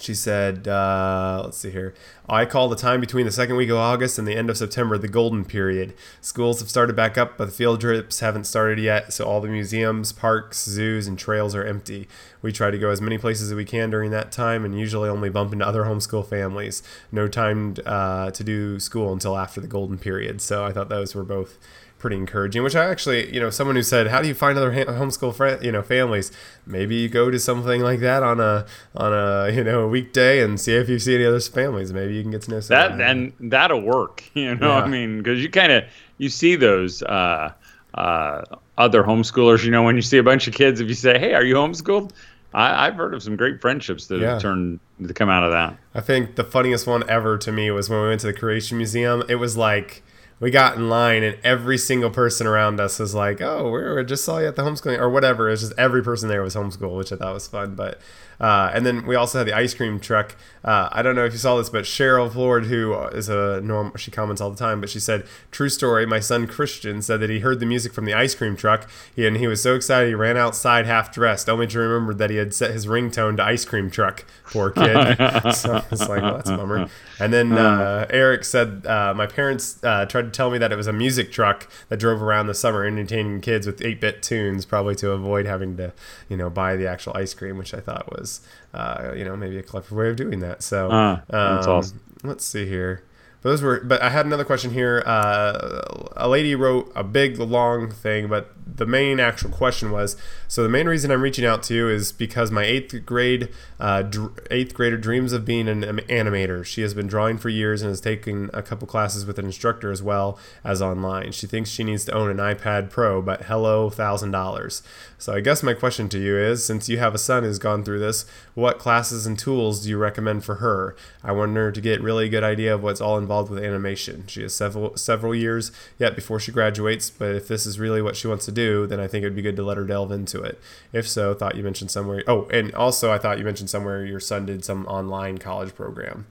She 0.00 0.14
said, 0.14 0.68
uh, 0.68 1.42
let's 1.44 1.58
see 1.58 1.70
here. 1.70 1.92
I 2.28 2.44
call 2.44 2.68
the 2.68 2.76
time 2.76 3.00
between 3.00 3.26
the 3.26 3.32
second 3.32 3.56
week 3.56 3.68
of 3.68 3.76
August 3.76 4.16
and 4.16 4.28
the 4.28 4.36
end 4.36 4.48
of 4.48 4.56
September 4.56 4.96
the 4.96 5.08
golden 5.08 5.44
period. 5.44 5.92
Schools 6.20 6.60
have 6.60 6.70
started 6.70 6.94
back 6.94 7.18
up, 7.18 7.36
but 7.36 7.46
the 7.46 7.50
field 7.50 7.80
trips 7.80 8.20
haven't 8.20 8.44
started 8.44 8.78
yet, 8.78 9.12
so 9.12 9.24
all 9.24 9.40
the 9.40 9.48
museums, 9.48 10.12
parks, 10.12 10.64
zoos, 10.64 11.08
and 11.08 11.18
trails 11.18 11.52
are 11.54 11.64
empty. 11.64 12.06
We 12.42 12.52
try 12.52 12.70
to 12.70 12.78
go 12.78 12.90
as 12.90 13.00
many 13.00 13.18
places 13.18 13.50
as 13.50 13.56
we 13.56 13.64
can 13.64 13.90
during 13.90 14.12
that 14.12 14.30
time 14.30 14.64
and 14.64 14.78
usually 14.78 15.08
only 15.08 15.30
bump 15.30 15.52
into 15.52 15.66
other 15.66 15.82
homeschool 15.82 16.24
families. 16.24 16.80
No 17.10 17.26
time 17.26 17.74
uh, 17.84 18.30
to 18.30 18.44
do 18.44 18.78
school 18.78 19.12
until 19.12 19.36
after 19.36 19.60
the 19.60 19.66
golden 19.66 19.98
period. 19.98 20.40
So 20.40 20.64
I 20.64 20.72
thought 20.72 20.88
those 20.88 21.16
were 21.16 21.24
both 21.24 21.58
pretty 21.98 22.16
encouraging. 22.16 22.62
Which 22.62 22.76
I 22.76 22.86
actually, 22.86 23.32
you 23.34 23.40
know, 23.40 23.50
someone 23.50 23.76
who 23.76 23.82
said, 23.82 24.08
"How 24.08 24.22
do 24.22 24.28
you 24.28 24.34
find 24.34 24.56
other 24.56 24.72
homeschool 24.72 25.34
friend, 25.34 25.62
you 25.64 25.72
know, 25.72 25.82
families?" 25.82 26.32
Maybe 26.66 26.96
you 26.96 27.08
go 27.08 27.30
to 27.30 27.38
something 27.38 27.82
like 27.82 28.00
that 28.00 28.22
on 28.22 28.40
a 28.40 28.66
on 28.96 29.12
a 29.12 29.50
you 29.50 29.64
know 29.64 29.82
a 29.82 29.88
weekday 29.88 30.42
and 30.42 30.60
see 30.60 30.74
if 30.74 30.88
you 30.88 30.98
see 30.98 31.14
any 31.14 31.24
other 31.24 31.40
families. 31.40 31.92
Maybe 31.92 32.14
you 32.14 32.22
can 32.22 32.30
get 32.30 32.42
to 32.42 32.50
know 32.50 32.60
that, 32.60 33.00
and 33.00 33.32
that'll 33.40 33.82
work. 33.82 34.24
You 34.38 34.54
know, 34.54 34.68
yeah. 34.68 34.84
I 34.84 34.86
mean, 34.86 35.18
because 35.18 35.42
you 35.42 35.50
kind 35.50 35.72
of 35.72 35.84
you 36.18 36.28
see 36.28 36.54
those. 36.54 37.02
Uh, 37.02 37.52
uh, 37.94 38.44
other 38.76 39.02
homeschoolers, 39.02 39.64
you 39.64 39.72
know, 39.72 39.82
when 39.82 39.96
you 39.96 40.02
see 40.02 40.18
a 40.18 40.22
bunch 40.22 40.46
of 40.46 40.54
kids, 40.54 40.80
if 40.80 40.86
you 40.86 40.94
say, 40.94 41.18
"Hey, 41.18 41.34
are 41.34 41.42
you 41.42 41.56
homeschooled?" 41.56 42.12
I, 42.54 42.86
have 42.86 42.94
heard 42.94 43.14
of 43.14 43.22
some 43.22 43.36
great 43.36 43.60
friendships 43.60 44.06
that 44.06 44.20
yeah. 44.20 44.32
have 44.32 44.42
turned 44.42 44.80
to 45.06 45.12
come 45.12 45.28
out 45.28 45.42
of 45.42 45.50
that. 45.52 45.76
I 45.94 46.00
think 46.00 46.36
the 46.36 46.44
funniest 46.44 46.86
one 46.86 47.08
ever 47.08 47.36
to 47.38 47.52
me 47.52 47.70
was 47.70 47.90
when 47.90 48.00
we 48.00 48.08
went 48.08 48.20
to 48.22 48.26
the 48.28 48.32
Creation 48.32 48.78
Museum. 48.78 49.22
It 49.28 49.36
was 49.36 49.56
like 49.56 50.02
we 50.40 50.50
got 50.50 50.76
in 50.76 50.88
line 50.88 51.22
and 51.22 51.36
every 51.42 51.78
single 51.78 52.10
person 52.10 52.46
around 52.46 52.80
us 52.80 52.98
was 52.98 53.14
like, 53.14 53.40
"Oh, 53.40 53.70
we 53.70 54.04
just 54.04 54.24
saw 54.24 54.38
you 54.38 54.46
at 54.46 54.56
the 54.56 54.62
homeschooling 54.62 54.98
or 54.98 55.10
whatever." 55.10 55.48
It 55.48 55.52
was 55.52 55.60
just 55.60 55.72
every 55.78 56.02
person 56.02 56.28
there 56.28 56.42
was 56.42 56.54
homeschool, 56.54 56.96
which 56.96 57.12
I 57.12 57.16
thought 57.16 57.34
was 57.34 57.48
fun. 57.48 57.74
But 57.74 58.00
uh, 58.40 58.70
and 58.72 58.86
then 58.86 59.06
we 59.06 59.16
also 59.16 59.38
had 59.38 59.46
the 59.46 59.56
ice 59.56 59.74
cream 59.74 59.98
truck. 59.98 60.36
Uh, 60.64 60.88
I 60.92 61.02
don't 61.02 61.16
know 61.16 61.24
if 61.24 61.32
you 61.32 61.38
saw 61.38 61.56
this, 61.56 61.70
but 61.70 61.84
Cheryl 61.84 62.32
Ford, 62.32 62.66
who 62.66 62.94
is 63.08 63.28
a 63.28 63.60
norm, 63.60 63.92
she 63.96 64.10
comments 64.10 64.40
all 64.40 64.50
the 64.50 64.56
time, 64.56 64.80
but 64.80 64.90
she 64.90 65.00
said, 65.00 65.26
"True 65.50 65.68
story. 65.68 66.06
My 66.06 66.20
son 66.20 66.46
Christian 66.46 67.02
said 67.02 67.20
that 67.20 67.30
he 67.30 67.40
heard 67.40 67.60
the 67.60 67.66
music 67.66 67.92
from 67.92 68.04
the 68.04 68.14
ice 68.14 68.34
cream 68.34 68.56
truck, 68.56 68.88
and 69.16 69.36
he 69.36 69.46
was 69.46 69.62
so 69.62 69.74
excited 69.74 70.08
he 70.08 70.14
ran 70.14 70.36
outside 70.36 70.86
half 70.86 71.12
dressed, 71.12 71.48
only 71.48 71.66
to 71.68 71.78
remember 71.78 72.14
that 72.14 72.30
he 72.30 72.36
had 72.36 72.54
set 72.54 72.72
his 72.72 72.86
ringtone 72.86 73.36
to 73.36 73.44
ice 73.44 73.64
cream 73.64 73.90
truck. 73.90 74.24
Poor 74.44 74.70
kid. 74.70 75.16
so 75.54 75.82
it's 75.90 76.08
like, 76.08 76.22
well, 76.22 76.36
that's 76.36 76.50
a 76.50 76.56
bummer. 76.56 76.88
And 77.20 77.32
then 77.32 77.52
uh, 77.52 78.06
Eric 78.10 78.44
said, 78.44 78.86
uh, 78.86 79.12
my 79.14 79.26
parents 79.26 79.82
uh, 79.82 80.06
tried 80.06 80.22
to 80.22 80.30
tell 80.30 80.50
me 80.50 80.58
that 80.58 80.72
it 80.72 80.76
was 80.76 80.86
a 80.86 80.92
music 80.92 81.32
truck 81.32 81.68
that 81.88 81.98
drove 81.98 82.22
around 82.22 82.46
the 82.46 82.54
summer, 82.54 82.84
entertaining 82.84 83.40
kids 83.40 83.66
with 83.66 83.80
8-bit 83.80 84.22
tunes, 84.22 84.64
probably 84.64 84.94
to 84.96 85.10
avoid 85.10 85.46
having 85.46 85.76
to, 85.78 85.92
you 86.28 86.36
know, 86.36 86.48
buy 86.48 86.76
the 86.76 86.86
actual 86.86 87.16
ice 87.16 87.34
cream, 87.34 87.58
which 87.58 87.74
I 87.74 87.80
thought 87.80 88.10
was." 88.10 88.27
Was, 88.28 88.40
uh, 88.74 89.12
you 89.16 89.24
know, 89.24 89.36
maybe 89.36 89.58
a 89.58 89.62
clever 89.62 89.94
way 89.94 90.10
of 90.10 90.16
doing 90.16 90.40
that. 90.40 90.62
So 90.62 90.90
uh, 90.90 91.20
um, 91.30 91.70
awesome. 91.70 92.00
let's 92.22 92.44
see 92.44 92.66
here. 92.66 93.04
But 93.42 93.50
those 93.50 93.62
were. 93.62 93.80
But 93.80 94.02
I 94.02 94.10
had 94.10 94.26
another 94.26 94.44
question 94.44 94.72
here. 94.72 95.02
Uh, 95.06 95.82
a 96.16 96.28
lady 96.28 96.54
wrote 96.54 96.90
a 96.94 97.04
big 97.04 97.38
long 97.38 97.90
thing, 97.90 98.28
but 98.28 98.52
the 98.76 98.86
main 98.86 99.18
actual 99.20 99.50
question 99.50 99.90
was 99.90 100.16
so 100.46 100.62
the 100.62 100.68
main 100.68 100.86
reason 100.86 101.10
I'm 101.10 101.22
reaching 101.22 101.44
out 101.44 101.62
to 101.64 101.74
you 101.74 101.88
is 101.88 102.12
because 102.12 102.50
my 102.50 102.64
eighth 102.64 103.04
grade 103.04 103.48
uh, 103.80 104.02
dr- 104.02 104.46
eighth 104.50 104.74
grader 104.74 104.96
dreams 104.96 105.32
of 105.32 105.44
being 105.44 105.68
an 105.68 105.82
animator. 105.82 106.64
She 106.64 106.82
has 106.82 106.94
been 106.94 107.06
drawing 107.06 107.38
for 107.38 107.48
years 107.48 107.82
and 107.82 107.90
has 107.90 108.00
taken 108.00 108.50
a 108.52 108.62
couple 108.62 108.86
classes 108.86 109.24
with 109.26 109.38
an 109.38 109.46
instructor 109.46 109.90
as 109.90 110.02
well 110.02 110.38
as 110.64 110.82
online. 110.82 111.32
She 111.32 111.46
thinks 111.46 111.70
she 111.70 111.84
needs 111.84 112.04
to 112.06 112.12
own 112.12 112.30
an 112.30 112.38
iPad 112.38 112.90
Pro, 112.90 113.22
but 113.22 113.42
hello, 113.42 113.90
thousand 113.90 114.30
dollars. 114.30 114.82
So 115.20 115.34
I 115.34 115.40
guess 115.40 115.62
my 115.62 115.74
question 115.74 116.08
to 116.10 116.18
you 116.18 116.38
is, 116.38 116.64
since 116.64 116.88
you 116.88 116.98
have 116.98 117.14
a 117.14 117.18
son 117.18 117.42
who's 117.42 117.58
gone 117.58 117.82
through 117.84 117.98
this, 117.98 118.24
what 118.54 118.78
classes 118.78 119.26
and 119.26 119.38
tools 119.38 119.82
do 119.82 119.88
you 119.88 119.98
recommend 119.98 120.44
for 120.44 120.56
her? 120.56 120.94
I 121.24 121.32
want 121.32 121.56
her 121.56 121.72
to 121.72 121.80
get 121.80 122.00
really 122.00 122.28
good 122.28 122.44
idea 122.44 122.74
of 122.74 122.82
what's 122.82 123.00
all 123.00 123.18
involved 123.18 123.50
with 123.50 123.62
animation. 123.62 124.24
She 124.28 124.42
has 124.42 124.54
several 124.54 124.96
several 124.96 125.34
years 125.34 125.72
yet 125.98 126.14
before 126.14 126.38
she 126.40 126.52
graduates, 126.52 127.10
but 127.10 127.34
if 127.34 127.48
this 127.48 127.66
is 127.66 127.78
really 127.80 128.00
what 128.00 128.16
she 128.16 128.28
wants 128.28 128.44
to 128.46 128.52
do, 128.52 128.57
then 128.86 129.00
I 129.00 129.06
think 129.06 129.22
it'd 129.22 129.36
be 129.36 129.42
good 129.42 129.56
to 129.56 129.62
let 129.62 129.76
her 129.76 129.84
delve 129.84 130.12
into 130.12 130.42
it. 130.42 130.60
If 130.92 131.08
so, 131.08 131.34
thought 131.34 131.56
you 131.56 131.62
mentioned 131.62 131.90
somewhere. 131.90 132.22
Oh, 132.26 132.46
and 132.50 132.74
also 132.74 133.10
I 133.10 133.18
thought 133.18 133.38
you 133.38 133.44
mentioned 133.44 133.70
somewhere 133.70 134.04
your 134.04 134.20
son 134.20 134.46
did 134.46 134.64
some 134.64 134.86
online 134.86 135.38
college 135.38 135.74
program. 135.74 136.26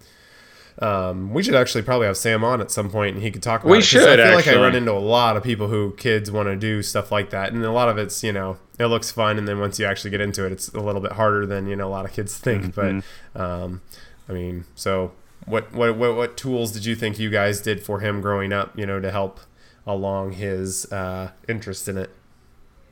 Um, 0.79 1.33
we 1.33 1.41
should 1.41 1.55
actually 1.55 1.81
probably 1.81 2.05
have 2.05 2.17
Sam 2.17 2.43
on 2.43 2.61
at 2.61 2.69
some 2.69 2.91
point, 2.91 3.15
and 3.15 3.23
he 3.23 3.31
could 3.31 3.41
talk 3.41 3.61
about. 3.61 3.71
We 3.71 3.79
it, 3.79 3.83
should. 3.83 4.19
I 4.19 4.27
feel 4.27 4.37
actually. 4.37 4.53
like 4.53 4.61
I 4.61 4.61
run 4.61 4.75
into 4.75 4.91
a 4.91 4.99
lot 4.99 5.35
of 5.35 5.43
people 5.43 5.67
who 5.67 5.93
kids 5.97 6.29
want 6.29 6.47
to 6.47 6.55
do 6.55 6.83
stuff 6.83 7.11
like 7.11 7.31
that, 7.31 7.51
and 7.51 7.63
a 7.63 7.71
lot 7.71 7.89
of 7.89 7.97
it's 7.97 8.23
you 8.23 8.31
know 8.31 8.57
it 8.77 8.85
looks 8.85 9.09
fun, 9.09 9.37
and 9.37 9.47
then 9.47 9.59
once 9.59 9.79
you 9.79 9.85
actually 9.85 10.11
get 10.11 10.21
into 10.21 10.45
it, 10.45 10.51
it's 10.51 10.69
a 10.69 10.79
little 10.79 11.01
bit 11.01 11.13
harder 11.13 11.45
than 11.47 11.67
you 11.67 11.75
know 11.75 11.87
a 11.87 11.89
lot 11.89 12.05
of 12.05 12.13
kids 12.13 12.37
think. 12.37 12.75
Mm-hmm. 12.75 12.99
But 13.33 13.41
um, 13.41 13.81
I 14.29 14.33
mean, 14.33 14.65
so 14.75 15.13
what, 15.45 15.73
what 15.73 15.97
what 15.97 16.15
what 16.15 16.37
tools 16.37 16.71
did 16.71 16.85
you 16.85 16.95
think 16.95 17.17
you 17.17 17.31
guys 17.31 17.59
did 17.59 17.83
for 17.83 17.99
him 18.01 18.21
growing 18.21 18.53
up? 18.53 18.77
You 18.77 18.85
know, 18.85 18.99
to 18.99 19.09
help 19.09 19.39
along 19.87 20.33
his 20.33 20.91
uh, 20.91 21.31
interest 21.47 21.87
in 21.87 21.97
it. 21.97 22.11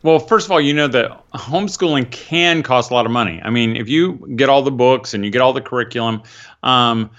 Well, 0.05 0.19
first 0.19 0.45
of 0.45 0.51
all, 0.51 0.61
you 0.61 0.71
know 0.71 0.87
that 0.89 1.31
homeschooling 1.31 2.11
can 2.11 2.61
cost 2.61 2.91
a 2.91 2.93
lot 2.93 3.07
of 3.07 3.11
money. 3.11 3.41
I 3.43 3.49
mean, 3.49 3.75
if 3.75 3.89
you 3.89 4.17
get 4.35 4.49
all 4.49 4.61
the 4.61 4.69
books 4.69 5.15
and 5.15 5.25
you 5.25 5.31
get 5.31 5.41
all 5.41 5.51
the 5.51 5.61
curriculum, 5.61 6.21
um, 6.61 7.09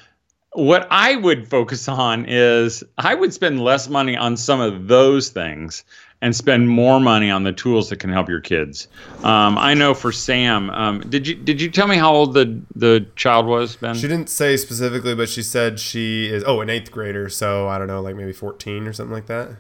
what 0.53 0.87
I 0.89 1.17
would 1.17 1.49
focus 1.49 1.89
on 1.89 2.27
is 2.29 2.85
I 2.97 3.17
would 3.17 3.35
spend 3.35 3.61
less 3.61 3.89
money 3.89 4.17
on 4.17 4.37
some 4.37 4.61
of 4.61 4.87
those 4.87 5.31
things 5.31 5.83
and 6.23 6.37
spend 6.37 6.69
more 6.69 7.01
money 7.01 7.29
on 7.29 7.43
the 7.43 7.53
tools 7.53 7.91
that 7.91 7.97
can 7.97 8.11
help 8.11 8.29
your 8.29 8.41
kids. 8.41 8.87
Um, 9.25 9.59
I 9.59 9.75
know 9.75 9.93
for 9.93 10.13
Sam, 10.13 10.71
um, 10.71 11.01
did 11.01 11.27
you 11.27 11.35
did 11.35 11.61
you 11.61 11.69
tell 11.69 11.89
me 11.89 11.97
how 11.97 12.15
old 12.15 12.35
the 12.35 12.63
the 12.77 13.05
child 13.17 13.47
was, 13.47 13.75
Ben? 13.75 13.97
She 13.97 14.07
didn't 14.07 14.31
say 14.31 14.57
specifically, 14.57 15.17
but 15.17 15.29
she 15.29 15.43
said 15.43 15.81
she 15.81 16.29
is 16.29 16.45
oh 16.47 16.61
an 16.61 16.71
eighth 16.71 16.93
grader, 16.93 17.29
so 17.31 17.67
I 17.67 17.79
don't 17.79 17.89
know, 17.89 18.01
like 18.01 18.15
maybe 18.15 18.33
fourteen 18.33 18.87
or 18.87 18.93
something 18.93 19.13
like 19.13 19.27
that. 19.27 19.57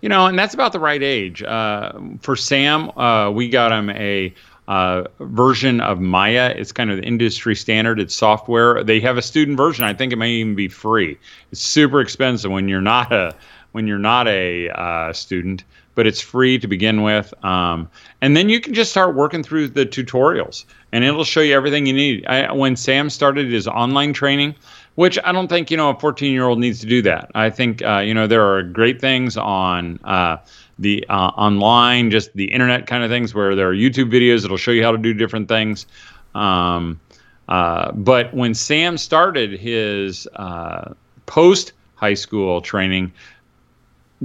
You 0.00 0.08
know, 0.08 0.26
and 0.26 0.38
that's 0.38 0.54
about 0.54 0.72
the 0.72 0.80
right 0.80 1.02
age. 1.02 1.42
Uh, 1.42 1.92
for 2.20 2.36
Sam, 2.36 2.90
uh, 2.98 3.30
we 3.30 3.48
got 3.48 3.70
him 3.70 3.90
a 3.90 4.34
uh, 4.70 5.04
version 5.18 5.80
of 5.80 6.00
Maya. 6.00 6.54
It's 6.56 6.72
kind 6.72 6.90
of 6.90 6.98
the 6.98 7.02
industry 7.02 7.56
standard. 7.56 7.98
It's 7.98 8.14
software. 8.14 8.84
They 8.84 9.00
have 9.00 9.18
a 9.18 9.22
student 9.22 9.56
version. 9.56 9.84
I 9.84 9.94
think 9.94 10.12
it 10.12 10.16
may 10.16 10.30
even 10.30 10.54
be 10.54 10.68
free. 10.68 11.18
It's 11.50 11.60
super 11.60 12.00
expensive 12.00 12.50
when 12.50 12.68
you're 12.68 12.80
not 12.80 13.12
a 13.12 13.34
when 13.72 13.86
you're 13.86 13.98
not 13.98 14.26
a 14.26 14.68
uh, 14.70 15.12
student, 15.12 15.64
but 15.94 16.06
it's 16.06 16.20
free 16.20 16.58
to 16.58 16.68
begin 16.68 17.02
with. 17.02 17.32
Um, 17.44 17.88
and 18.20 18.36
then 18.36 18.48
you 18.48 18.60
can 18.60 18.74
just 18.74 18.90
start 18.90 19.14
working 19.14 19.42
through 19.42 19.68
the 19.68 19.86
tutorials, 19.86 20.64
and 20.92 21.04
it'll 21.04 21.24
show 21.24 21.40
you 21.40 21.54
everything 21.54 21.86
you 21.86 21.92
need. 21.92 22.26
I, 22.26 22.52
when 22.52 22.76
Sam 22.76 23.10
started 23.10 23.50
his 23.50 23.68
online 23.68 24.12
training, 24.12 24.54
which 24.94 25.18
I 25.24 25.32
don't 25.32 25.48
think 25.48 25.70
you 25.70 25.76
know 25.76 25.90
a 25.90 25.98
14 25.98 26.32
year 26.32 26.44
old 26.44 26.58
needs 26.58 26.80
to 26.80 26.86
do 26.86 27.02
that. 27.02 27.30
I 27.34 27.50
think 27.50 27.82
uh, 27.82 27.98
you 27.98 28.14
know 28.14 28.26
there 28.26 28.46
are 28.46 28.62
great 28.62 29.00
things 29.00 29.36
on 29.36 29.98
uh, 30.04 30.38
the 30.78 31.04
uh, 31.08 31.28
online, 31.36 32.10
just 32.10 32.32
the 32.34 32.50
internet 32.52 32.86
kind 32.86 33.04
of 33.04 33.10
things 33.10 33.34
where 33.34 33.54
there 33.54 33.68
are 33.68 33.74
YouTube 33.74 34.10
videos 34.12 34.42
that'll 34.42 34.56
show 34.56 34.70
you 34.70 34.82
how 34.82 34.92
to 34.92 34.98
do 34.98 35.14
different 35.14 35.48
things. 35.48 35.86
Um, 36.34 37.00
uh, 37.48 37.92
but 37.92 38.32
when 38.32 38.54
Sam 38.54 38.96
started 38.96 39.58
his 39.58 40.26
uh, 40.36 40.94
post 41.26 41.72
high 41.96 42.14
school 42.14 42.60
training, 42.60 43.12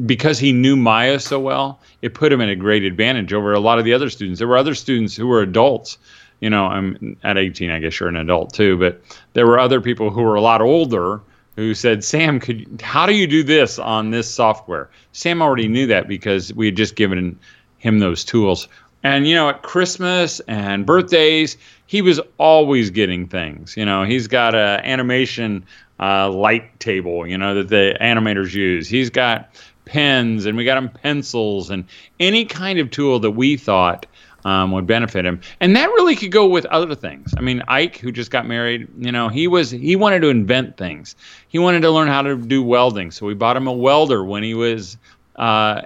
because 0.05 0.39
he 0.39 0.51
knew 0.51 0.75
Maya 0.75 1.19
so 1.19 1.39
well, 1.39 1.79
it 2.01 2.13
put 2.13 2.31
him 2.31 2.41
at 2.41 2.49
a 2.49 2.55
great 2.55 2.83
advantage 2.83 3.33
over 3.33 3.53
a 3.53 3.59
lot 3.59 3.79
of 3.79 3.85
the 3.85 3.93
other 3.93 4.09
students. 4.09 4.39
There 4.39 4.47
were 4.47 4.57
other 4.57 4.75
students 4.75 5.15
who 5.15 5.27
were 5.27 5.41
adults 5.41 5.97
you 6.39 6.49
know, 6.49 6.65
I'm 6.65 7.17
at 7.23 7.37
18, 7.37 7.71
I 7.71 7.79
guess 7.79 7.99
you're 7.99 8.09
an 8.09 8.15
adult 8.15 8.53
too, 8.53 8.77
but 8.77 9.01
there 9.33 9.47
were 9.47 9.59
other 9.59 9.81
people 9.81 10.09
who 10.09 10.21
were 10.21 10.35
a 10.35 10.41
lot 10.41 10.61
older 10.61 11.21
who 11.55 11.73
said, 11.73 12.03
Sam, 12.03 12.39
could 12.39 12.81
how 12.81 13.05
do 13.05 13.13
you 13.13 13.27
do 13.27 13.43
this 13.43 13.79
on 13.79 14.11
this 14.11 14.29
software? 14.29 14.89
Sam 15.13 15.41
already 15.41 15.67
knew 15.67 15.87
that 15.87 16.07
because 16.07 16.53
we 16.53 16.65
had 16.65 16.75
just 16.75 16.95
given 16.95 17.39
him 17.77 17.99
those 17.99 18.23
tools. 18.23 18.67
And 19.03 19.27
you 19.27 19.35
know, 19.35 19.49
at 19.49 19.61
Christmas 19.61 20.39
and 20.41 20.85
birthdays, 20.85 21.57
he 21.85 22.01
was 22.01 22.19
always 22.37 22.89
getting 22.89 23.27
things. 23.27 23.77
You 23.77 23.85
know, 23.85 24.03
he's 24.03 24.27
got 24.27 24.55
a 24.55 24.81
animation 24.83 25.65
uh, 25.99 26.29
light 26.29 26.79
table, 26.79 27.25
you 27.25 27.37
know, 27.37 27.55
that 27.55 27.69
the 27.69 27.95
animators 28.01 28.53
use. 28.53 28.87
He's 28.87 29.09
got 29.09 29.49
pens, 29.85 30.45
and 30.45 30.57
we 30.57 30.65
got 30.65 30.77
him 30.77 30.89
pencils, 30.89 31.69
and 31.69 31.85
any 32.19 32.45
kind 32.45 32.79
of 32.79 32.91
tool 32.91 33.19
that 33.19 33.31
we 33.31 33.55
thought 33.55 34.07
um, 34.45 34.71
would 34.71 34.85
benefit 34.85 35.25
him. 35.25 35.41
And 35.59 35.75
that 35.75 35.87
really 35.87 36.15
could 36.15 36.31
go 36.31 36.45
with 36.45 36.65
other 36.67 36.95
things. 36.95 37.33
I 37.35 37.41
mean, 37.41 37.63
Ike, 37.67 37.97
who 37.97 38.11
just 38.11 38.29
got 38.31 38.47
married, 38.47 38.87
you 38.97 39.11
know, 39.11 39.27
he 39.27 39.47
was 39.47 39.71
he 39.71 39.95
wanted 39.95 40.21
to 40.21 40.29
invent 40.29 40.77
things. 40.77 41.15
He 41.49 41.59
wanted 41.59 41.81
to 41.81 41.91
learn 41.91 42.07
how 42.07 42.21
to 42.21 42.37
do 42.37 42.63
welding, 42.63 43.11
so 43.11 43.25
we 43.25 43.33
bought 43.33 43.57
him 43.57 43.67
a 43.67 43.73
welder 43.73 44.23
when 44.23 44.43
he 44.43 44.53
was, 44.53 44.97
uh, 45.35 45.81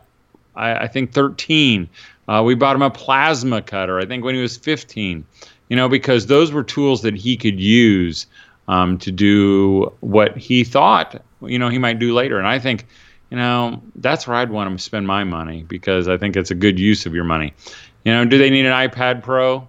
I, 0.56 0.76
I, 0.76 0.88
think, 0.88 1.14
13. 1.14 1.90
Uh, 2.28 2.44
we 2.46 2.54
bought 2.54 2.76
him 2.76 2.82
a 2.82 2.92
plasma 2.92 3.62
cutter, 3.62 3.98
I 3.98 4.06
think, 4.06 4.24
when 4.24 4.36
he 4.36 4.42
was 4.42 4.58
15. 4.58 5.26
You 5.70 5.76
know, 5.76 5.88
because 5.88 6.26
those 6.26 6.52
were 6.52 6.64
tools 6.64 7.04
that 7.04 7.16
he 7.16 7.38
could 7.38 7.60
use 7.60 8.28
um, 8.68 8.98
to 9.00 9.12
do 9.12 9.94
what 10.02 10.36
he 10.36 10.64
thought, 10.64 11.22
you 11.42 11.60
know, 11.60 11.70
he 11.70 11.78
might 11.78 12.00
do 12.00 12.14
later. 12.14 12.38
And 12.38 12.48
I 12.48 12.60
think 12.60 12.86
you 13.30 13.38
know, 13.38 13.82
that's 13.96 14.28
where 14.28 14.38
I'd 14.38 14.50
want 14.50 14.72
him 14.72 14.78
to 14.78 14.84
spend 14.84 15.06
my 15.06 15.24
money 15.24 15.64
because 15.64 16.08
I 16.08 16.18
think 16.18 16.36
it's 16.36 16.52
a 16.52 16.56
good 16.56 16.80
use 16.80 17.06
of 17.06 17.14
your 17.14 17.24
money. 17.24 17.54
You 18.04 18.14
know, 18.14 18.26
do 18.26 18.38
they 18.38 18.50
need 18.50 18.66
an 18.66 18.74
iPad 18.74 19.24
Pro? 19.24 19.68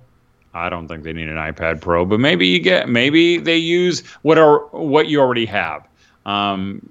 I 0.52 0.68
don't 0.68 0.88
think 0.88 1.04
they 1.04 1.12
need 1.12 1.28
an 1.28 1.36
iPad 1.36 1.80
Pro, 1.80 2.04
but 2.04 2.20
maybe 2.20 2.46
you 2.46 2.58
get 2.58 2.88
maybe 2.88 3.38
they 3.38 3.56
use 3.56 4.00
what 4.22 4.38
are 4.38 4.60
what 4.70 5.08
you 5.08 5.20
already 5.20 5.46
have. 5.46 5.86
Um, 6.26 6.86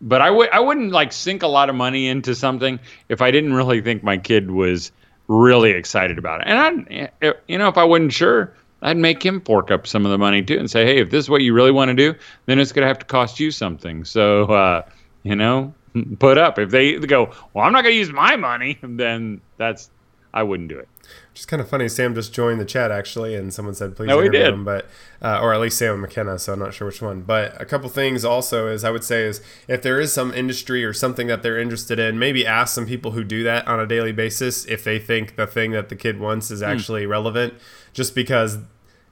but 0.00 0.20
I 0.20 0.30
would 0.30 0.50
I 0.50 0.60
wouldn't 0.60 0.92
like 0.92 1.12
sink 1.12 1.42
a 1.42 1.48
lot 1.48 1.70
of 1.70 1.76
money 1.76 2.08
into 2.08 2.34
something 2.34 2.78
if 3.08 3.22
I 3.22 3.30
didn't 3.30 3.54
really 3.54 3.80
think 3.80 4.02
my 4.02 4.18
kid 4.18 4.50
was 4.50 4.92
really 5.28 5.70
excited 5.70 6.18
about 6.18 6.40
it. 6.42 6.48
And 6.48 7.08
I, 7.22 7.34
you 7.48 7.58
know, 7.58 7.68
if 7.68 7.78
I 7.78 7.84
wasn't 7.84 8.12
sure, 8.12 8.52
I'd 8.82 8.98
make 8.98 9.24
him 9.24 9.40
fork 9.40 9.70
up 9.70 9.86
some 9.86 10.04
of 10.04 10.10
the 10.10 10.18
money 10.18 10.42
too 10.42 10.58
and 10.58 10.70
say, 10.70 10.84
hey, 10.84 10.98
if 10.98 11.10
this 11.10 11.24
is 11.24 11.30
what 11.30 11.40
you 11.40 11.54
really 11.54 11.70
want 11.70 11.88
to 11.88 11.94
do, 11.94 12.14
then 12.46 12.58
it's 12.58 12.72
going 12.72 12.82
to 12.82 12.88
have 12.88 12.98
to 12.98 13.06
cost 13.06 13.40
you 13.40 13.50
something. 13.50 14.04
So, 14.04 14.44
uh, 14.44 14.82
you 15.22 15.36
know, 15.36 15.72
put 16.18 16.36
up. 16.36 16.58
If 16.58 16.70
they 16.70 16.98
go, 16.98 17.32
well, 17.54 17.64
I'm 17.64 17.72
not 17.72 17.82
going 17.82 17.94
to 17.94 17.98
use 17.98 18.12
my 18.12 18.36
money, 18.36 18.78
then 18.82 19.40
that's 19.56 19.90
I 20.34 20.42
wouldn't 20.42 20.68
do 20.68 20.78
it. 20.78 20.88
Which 21.30 21.40
is 21.40 21.46
kind 21.46 21.62
of 21.62 21.68
funny. 21.68 21.88
Sam 21.88 22.14
just 22.14 22.34
joined 22.34 22.60
the 22.60 22.64
chat 22.64 22.90
actually, 22.90 23.36
and 23.36 23.54
someone 23.54 23.74
said 23.74 23.94
please 23.94 24.08
no, 24.08 24.20
interview 24.20 24.40
did. 24.40 24.52
him, 24.52 24.64
but 24.64 24.88
uh, 25.22 25.38
or 25.40 25.54
at 25.54 25.60
least 25.60 25.78
Sam 25.78 26.00
McKenna. 26.00 26.38
So 26.38 26.52
I'm 26.52 26.58
not 26.58 26.74
sure 26.74 26.88
which 26.88 27.00
one. 27.00 27.22
But 27.22 27.60
a 27.60 27.64
couple 27.64 27.88
things 27.88 28.24
also 28.24 28.66
is 28.66 28.82
I 28.82 28.90
would 28.90 29.04
say 29.04 29.22
is 29.24 29.40
if 29.68 29.80
there 29.80 30.00
is 30.00 30.12
some 30.12 30.34
industry 30.34 30.84
or 30.84 30.92
something 30.92 31.28
that 31.28 31.42
they're 31.42 31.58
interested 31.58 32.00
in, 32.00 32.18
maybe 32.18 32.44
ask 32.44 32.74
some 32.74 32.86
people 32.86 33.12
who 33.12 33.22
do 33.22 33.44
that 33.44 33.66
on 33.68 33.78
a 33.78 33.86
daily 33.86 34.12
basis 34.12 34.64
if 34.66 34.82
they 34.82 34.98
think 34.98 35.36
the 35.36 35.46
thing 35.46 35.70
that 35.70 35.88
the 35.88 35.96
kid 35.96 36.18
wants 36.18 36.50
is 36.50 36.62
actually 36.62 37.04
mm. 37.04 37.10
relevant. 37.10 37.54
Just 37.92 38.14
because 38.16 38.58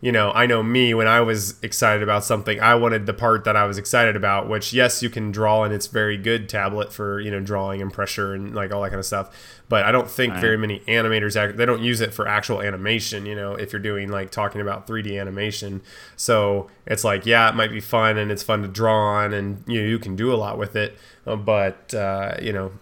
you 0.03 0.11
know, 0.11 0.33
I 0.33 0.47
know 0.47 0.65
me 0.65 0.95
when 0.95 1.07
I 1.07 1.21
was 1.21 1.55
excited 1.63 2.03
about 2.03 2.25
something, 2.25 2.61
I 2.61 2.75
wanted 2.75 3.07
the 3.07 3.15
part 3.15 3.45
that 3.45 3.55
I 3.55 3.67
was 3.67 3.79
excited 3.79 4.17
about, 4.17 4.49
which 4.49 4.73
yes, 4.73 5.01
you 5.01 5.09
can 5.09 5.31
draw 5.31 5.63
and 5.63 5.73
it's 5.73 5.87
very 5.87 6.17
good 6.19 6.49
tablet 6.49 6.93
for, 6.93 7.21
you 7.21 7.31
know, 7.31 7.39
drawing 7.39 7.81
and 7.81 7.93
pressure 7.93 8.35
and 8.35 8.53
like 8.53 8.73
all 8.73 8.83
that 8.83 8.89
kind 8.89 8.99
of 8.99 9.07
stuff. 9.07 9.63
But 9.69 9.85
I 9.85 9.93
don't 9.93 10.11
think 10.11 10.35
very 10.35 10.59
many 10.59 10.81
animators 10.81 11.37
act, 11.37 11.57
they 11.57 11.65
don't 11.65 11.83
use 11.85 12.01
it 12.01 12.13
for 12.13 12.27
actual 12.27 12.61
animation, 12.61 13.27
you 13.27 13.37
know, 13.37 13.55
if 13.55 13.73
you're 13.73 13.81
doing 13.81 14.09
like 14.09 14.33
talking 14.33 14.61
about 14.61 14.89
3D 14.89 15.21
animation. 15.21 15.83
So 16.17 16.69
it's 16.85 17.05
like, 17.05 17.25
yeah, 17.25 17.49
it 17.49 17.55
might 17.55 17.71
be 17.71 17.81
fun 17.81 18.19
and 18.19 18.33
it's 18.33 18.43
fun 18.43 18.63
to 18.63 18.69
draw 18.69 19.19
on 19.23 19.33
and 19.33 19.63
you 19.69 19.83
know, 19.83 19.89
you 19.89 20.01
can 20.01 20.17
do 20.17 20.33
a 20.33 20.37
lot 20.37 20.59
with 20.59 20.75
it. 20.75 20.99
But 21.25 21.95
uh, 21.95 22.39
you 22.43 22.53
know, 22.53 22.73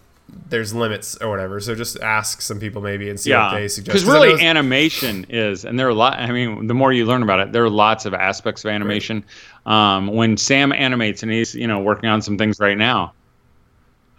there's 0.49 0.73
limits 0.73 1.15
or 1.17 1.29
whatever. 1.29 1.59
So 1.59 1.75
just 1.75 1.99
ask 1.99 2.41
some 2.41 2.59
people 2.59 2.81
maybe 2.81 3.09
and 3.09 3.19
see 3.19 3.31
yeah. 3.31 3.51
what 3.51 3.59
they 3.59 3.67
suggest. 3.67 4.05
Because 4.05 4.05
really, 4.05 4.43
animation 4.43 5.25
is, 5.29 5.65
and 5.65 5.79
there 5.79 5.87
are 5.87 5.91
a 5.91 5.95
lot. 5.95 6.19
I 6.19 6.31
mean, 6.31 6.67
the 6.67 6.73
more 6.73 6.91
you 6.91 7.05
learn 7.05 7.23
about 7.23 7.39
it, 7.39 7.51
there 7.51 7.63
are 7.63 7.69
lots 7.69 8.05
of 8.05 8.13
aspects 8.13 8.63
of 8.65 8.71
animation. 8.71 9.23
Right. 9.65 9.95
Um, 9.95 10.07
when 10.07 10.37
Sam 10.37 10.71
animates, 10.71 11.23
and 11.23 11.31
he's 11.31 11.55
you 11.55 11.67
know 11.67 11.79
working 11.79 12.09
on 12.09 12.21
some 12.21 12.37
things 12.37 12.59
right 12.59 12.77
now. 12.77 13.13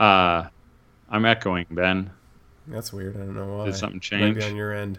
Uh, 0.01 0.49
I'm 1.09 1.25
echoing 1.25 1.67
Ben. 1.71 2.11
That's 2.67 2.93
weird. 2.93 3.17
I 3.17 3.21
don't 3.21 3.37
know 3.37 3.59
why. 3.59 3.67
Did 3.67 3.77
something 3.77 4.01
change? 4.01 4.37
Maybe 4.37 4.51
on 4.51 4.57
your 4.57 4.73
end. 4.73 4.99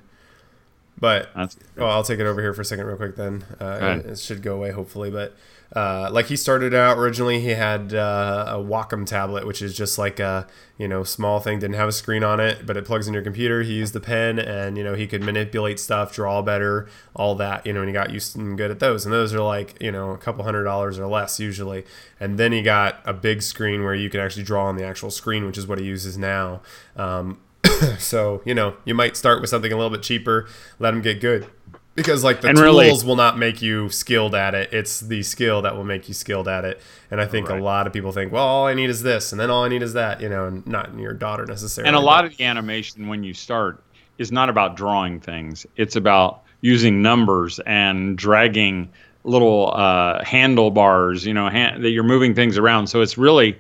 But 1.00 1.30
well, 1.76 1.90
I'll 1.90 2.04
take 2.04 2.20
it 2.20 2.26
over 2.26 2.40
here 2.40 2.54
for 2.54 2.62
a 2.62 2.66
second, 2.66 2.86
real 2.86 2.98
quick. 2.98 3.16
Then 3.16 3.44
uh, 3.60 4.00
it, 4.00 4.12
it 4.12 4.20
should 4.20 4.42
go 4.44 4.56
away, 4.56 4.72
hopefully. 4.72 5.10
But 5.10 5.36
uh, 5.76 6.08
like 6.12 6.28
he 6.28 6.36
started 6.36 6.74
out 6.74 7.00
originally, 7.00 7.40
he 7.40 7.50
had 7.50 7.96
uh, 7.96 8.46
a 8.48 8.58
Wacom 8.58 9.08
tablet, 9.08 9.48
which 9.48 9.60
is 9.60 9.76
just 9.76 9.98
like 9.98 10.20
a 10.20 10.46
you 10.78 10.88
know 10.88 11.04
small 11.04 11.40
thing, 11.40 11.58
didn't 11.58 11.78
have 11.78 11.90
a 11.90 11.94
screen 11.94 12.24
on 12.24 12.40
it, 12.40 12.66
but 12.66 12.78
it 12.78 12.86
plugs 12.86 13.08
in 13.08 13.14
your 13.14 13.24
computer. 13.24 13.64
He 13.64 13.74
used 13.74 13.94
the 13.94 14.00
pen, 14.00 14.38
and 14.38 14.78
you 14.78 14.84
know 14.84 14.94
he 14.94 15.08
could 15.08 15.24
manipulate 15.24 15.80
stuff, 15.80 16.14
draw 16.14 16.44
better, 16.44 16.88
all 17.16 17.34
that. 17.36 17.66
You 17.66 17.74
know, 17.74 17.80
and 17.80 17.90
he 17.90 17.94
got 17.94 18.12
used 18.12 18.36
and 18.36 18.56
good 18.56 18.70
at 18.70 18.80
those. 18.80 19.04
And 19.06 19.12
those 19.12 19.34
are 19.34 19.42
like 19.42 19.76
you 19.82 19.92
know 19.92 20.12
a 20.12 20.18
couple 20.18 20.44
hundred 20.44 20.66
dollars 20.66 21.00
or 21.00 21.08
less 21.08 21.40
usually. 21.40 21.86
And 22.20 22.38
then 22.38 22.52
he 22.52 22.62
got 22.62 23.02
a 23.04 23.14
big 23.14 23.42
screen 23.42 23.84
where 23.84 23.96
you 23.96 24.12
can 24.12 24.20
actually 24.20 24.44
draw 24.44 24.66
on 24.66 24.76
the 24.76 24.86
actual 24.86 25.10
screen, 25.10 25.44
which 25.46 25.58
is 25.58 25.66
what 25.66 25.80
he 25.80 25.86
uses 25.86 26.20
now. 26.20 26.62
Um, 26.96 27.40
so 27.98 28.44
you 28.46 28.54
know 28.54 28.78
you 28.86 28.94
might 28.94 29.18
start 29.18 29.42
with 29.42 29.50
something 29.50 29.72
a 29.72 29.76
little 29.76 29.90
bit 29.90 30.04
cheaper, 30.04 30.48
let 30.78 30.94
him 30.94 31.02
get 31.02 31.20
good 31.20 31.48
because 31.96 32.24
like 32.24 32.42
the 32.42 32.50
and 32.50 32.58
tools 32.58 32.66
really, 32.76 33.08
will 33.08 33.16
not 33.16 33.38
make 33.38 33.62
you 33.62 33.90
skilled 33.90 34.34
at 34.36 34.56
it. 34.56 34.74
It's 34.74 35.00
the 35.00 35.24
skill 35.24 35.62
that 35.62 35.76
will 35.76 35.84
make 35.84 36.08
you 36.08 36.14
skilled 36.14 36.48
at 36.48 36.66
it. 36.66 36.82
And 37.12 37.22
i 37.22 37.26
think 37.26 37.50
right. 37.50 37.60
a 37.60 37.64
lot 37.64 37.86
of 37.86 37.94
people 37.94 38.12
think 38.12 38.32
well 38.32 38.46
all 38.46 38.66
i 38.66 38.74
need 38.74 38.90
is 38.90 39.04
this 39.04 39.32
and 39.32 39.40
then 39.40 39.52
all 39.52 39.64
i 39.64 39.68
need 39.68 39.84
is 39.84 39.94
that 39.94 40.20
you 40.20 40.30
know 40.30 40.48
and 40.48 40.66
not 40.66 40.98
your 40.98 41.14
daughter 41.14 41.46
necessarily 41.46 41.88
and 41.88 41.96
a 41.96 42.00
lot 42.00 42.26
of 42.26 42.36
the 42.36 42.44
animation 42.44 43.08
when 43.08 43.24
you 43.24 43.36
start 43.36 43.84
is 44.18 44.32
not 44.32 44.50
about 44.50 44.76
drawing 44.76 45.20
things. 45.20 45.66
It's 45.76 45.96
about 45.96 46.44
using 46.62 47.02
numbers 47.02 47.60
and 47.66 48.18
dragging 48.18 48.90
little 49.26 49.74
uh, 49.74 50.24
handlebars 50.24 51.26
you 51.26 51.34
know 51.34 51.50
hand, 51.50 51.84
that 51.84 51.92
you're 51.92 52.04
moving 52.04 52.36
things 52.36 52.58
around. 52.58 52.88
So 52.88 53.02
it's 53.02 53.18
really 53.18 53.60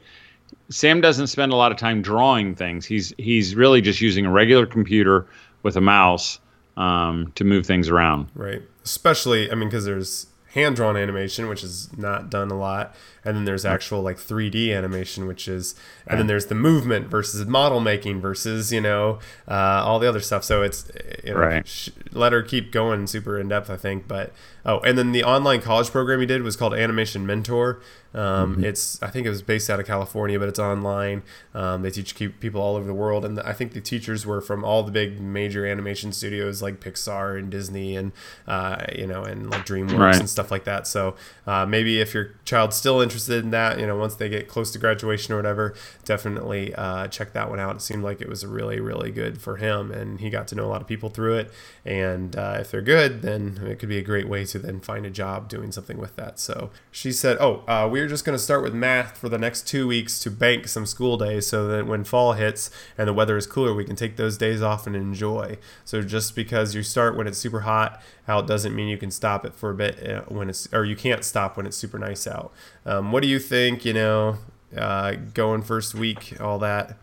sam 0.69 1.01
doesn't 1.01 1.27
spend 1.27 1.51
a 1.51 1.55
lot 1.55 1.71
of 1.71 1.77
time 1.77 2.01
drawing 2.01 2.55
things. 2.55 2.85
He's 2.85 3.13
he's 3.17 3.55
really 3.55 3.81
just 3.81 4.01
using 4.01 4.25
a 4.25 4.31
regular 4.31 4.65
computer 4.65 5.25
with 5.63 5.75
a 5.75 5.81
mouse 5.81 6.39
um, 6.77 7.31
to 7.35 7.43
move 7.43 7.65
things 7.65 7.89
around. 7.89 8.29
Right. 8.35 8.61
Especially, 8.83 9.51
I 9.51 9.55
mean, 9.55 9.69
because 9.69 9.85
there's 9.85 10.27
hand 10.53 10.75
drawn 10.75 10.95
animation, 10.95 11.47
which 11.47 11.63
is 11.63 11.95
not 11.97 12.29
done 12.29 12.51
a 12.51 12.57
lot, 12.57 12.95
and 13.25 13.35
then 13.35 13.45
there's 13.45 13.65
actual 13.65 14.01
like 14.01 14.17
3D 14.17 14.75
animation, 14.75 15.25
which 15.25 15.47
is, 15.47 15.73
and 16.05 16.19
then 16.19 16.27
there's 16.27 16.45
the 16.45 16.55
movement 16.55 17.07
versus 17.07 17.45
model 17.47 17.79
making 17.79 18.21
versus 18.21 18.71
you 18.71 18.81
know 18.81 19.19
uh, 19.47 19.83
all 19.85 19.99
the 19.99 20.07
other 20.07 20.19
stuff. 20.19 20.43
So 20.43 20.61
it's 20.61 20.91
you 21.23 21.33
know, 21.33 21.39
right. 21.39 21.67
Sh- 21.67 21.89
let 22.11 22.33
her 22.33 22.43
keep 22.43 22.71
going 22.71 23.07
super 23.07 23.39
in 23.39 23.47
depth, 23.49 23.69
I 23.69 23.77
think. 23.77 24.07
But 24.07 24.31
oh, 24.65 24.79
and 24.81 24.97
then 24.97 25.11
the 25.11 25.23
online 25.23 25.61
college 25.61 25.89
program 25.89 26.19
he 26.19 26.25
did 26.25 26.43
was 26.43 26.55
called 26.55 26.73
Animation 26.73 27.25
Mentor, 27.25 27.81
um, 28.13 28.53
mm-hmm. 28.55 28.65
It's 28.65 29.01
I 29.01 29.07
think 29.07 29.25
it 29.25 29.29
was 29.29 29.41
based 29.41 29.69
out 29.69 29.79
of 29.79 29.87
California, 29.87 30.39
but 30.39 30.47
it's 30.47 30.59
online. 30.59 31.23
Um, 31.53 31.81
they 31.81 31.89
teach 31.89 32.15
people 32.15 32.61
all 32.61 32.75
over 32.75 32.85
the 32.85 32.93
world, 32.93 33.25
and 33.25 33.39
I 33.39 33.53
think 33.53 33.73
the 33.73 33.81
teachers 33.81 34.25
were 34.25 34.39
from 34.39 34.63
all 34.63 34.83
the 34.83 34.91
big 34.91 35.19
major 35.19 35.65
animation 35.65 36.11
studios 36.11 36.61
like 36.61 36.79
Pixar 36.79 37.37
and 37.39 37.49
Disney, 37.49 37.95
and 37.95 38.11
uh, 38.47 38.85
you 38.95 39.07
know, 39.07 39.23
and 39.23 39.49
like 39.49 39.65
DreamWorks 39.65 39.97
right. 39.97 40.19
and 40.19 40.29
stuff 40.29 40.51
like 40.51 40.63
that. 40.65 40.85
So 40.85 41.15
uh, 41.47 41.65
maybe 41.65 41.99
if 41.99 42.13
your 42.13 42.35
child's 42.45 42.75
still 42.75 43.01
interested 43.01 43.43
in 43.43 43.49
that, 43.51 43.79
you 43.79 43.87
know, 43.87 43.97
once 43.97 44.15
they 44.15 44.29
get 44.29 44.47
close 44.47 44.71
to 44.71 44.79
graduation 44.79 45.33
or 45.33 45.37
whatever, 45.37 45.73
definitely 46.05 46.73
uh, 46.75 47.07
check 47.07 47.33
that 47.33 47.49
one 47.49 47.59
out. 47.59 47.77
It 47.77 47.81
seemed 47.81 48.03
like 48.03 48.21
it 48.21 48.29
was 48.29 48.45
really 48.45 48.79
really 48.79 49.09
good 49.09 49.41
for 49.41 49.57
him, 49.57 49.91
and 49.91 50.19
he 50.19 50.29
got 50.29 50.47
to 50.49 50.55
know 50.55 50.65
a 50.65 50.69
lot 50.69 50.81
of 50.81 50.87
people 50.87 51.09
through 51.09 51.37
it. 51.37 51.51
And 51.83 52.35
uh, 52.35 52.57
if 52.59 52.69
they're 52.69 52.81
good, 52.81 53.23
then 53.23 53.59
it 53.65 53.79
could 53.79 53.89
be 53.89 53.97
a 53.97 54.03
great 54.03 54.29
way 54.29 54.45
to 54.45 54.59
then 54.59 54.81
find 54.81 55.05
a 55.05 55.09
job 55.09 55.49
doing 55.49 55.71
something 55.71 55.97
with 55.97 56.15
that. 56.17 56.39
So 56.39 56.69
she 56.91 57.11
said, 57.11 57.37
"Oh, 57.39 57.63
uh, 57.67 57.89
we 57.91 58.02
we're 58.03 58.09
just 58.09 58.25
going 58.25 58.37
to 58.37 58.43
start 58.43 58.61
with 58.61 58.73
math 58.73 59.17
for 59.17 59.29
the 59.29 59.37
next 59.37 59.65
two 59.65 59.87
weeks 59.87 60.19
to 60.19 60.29
bank 60.29 60.67
some 60.67 60.85
school 60.85 61.15
days 61.15 61.47
so 61.47 61.69
that 61.69 61.87
when 61.87 62.03
fall 62.03 62.33
hits 62.33 62.69
and 62.97 63.07
the 63.07 63.13
weather 63.13 63.37
is 63.37 63.47
cooler, 63.47 63.73
we 63.73 63.85
can 63.85 63.95
take 63.95 64.17
those 64.17 64.37
days 64.37 64.61
off 64.61 64.85
and 64.85 64.93
enjoy. 64.93 65.57
So 65.85 66.01
just 66.01 66.35
because 66.35 66.75
you 66.75 66.83
start 66.83 67.15
when 67.15 67.27
it's 67.27 67.37
super 67.37 67.61
hot 67.61 68.01
out 68.27 68.45
doesn't 68.45 68.75
mean 68.75 68.89
you 68.89 68.97
can 68.97 69.09
stop 69.09 69.45
it 69.45 69.55
for 69.55 69.69
a 69.69 69.73
bit 69.73 70.05
uh, 70.05 70.23
when 70.23 70.49
it's, 70.49 70.67
or 70.73 70.83
you 70.83 70.97
can't 70.97 71.23
stop 71.23 71.55
when 71.55 71.65
it's 71.65 71.77
super 71.77 71.97
nice 71.97 72.27
out. 72.27 72.51
Um, 72.85 73.13
what 73.13 73.23
do 73.23 73.29
you 73.29 73.39
think, 73.39 73.85
you 73.85 73.93
know, 73.93 74.35
uh, 74.75 75.13
going 75.33 75.61
first 75.61 75.95
week, 75.95 76.35
all 76.41 76.59
that? 76.59 76.97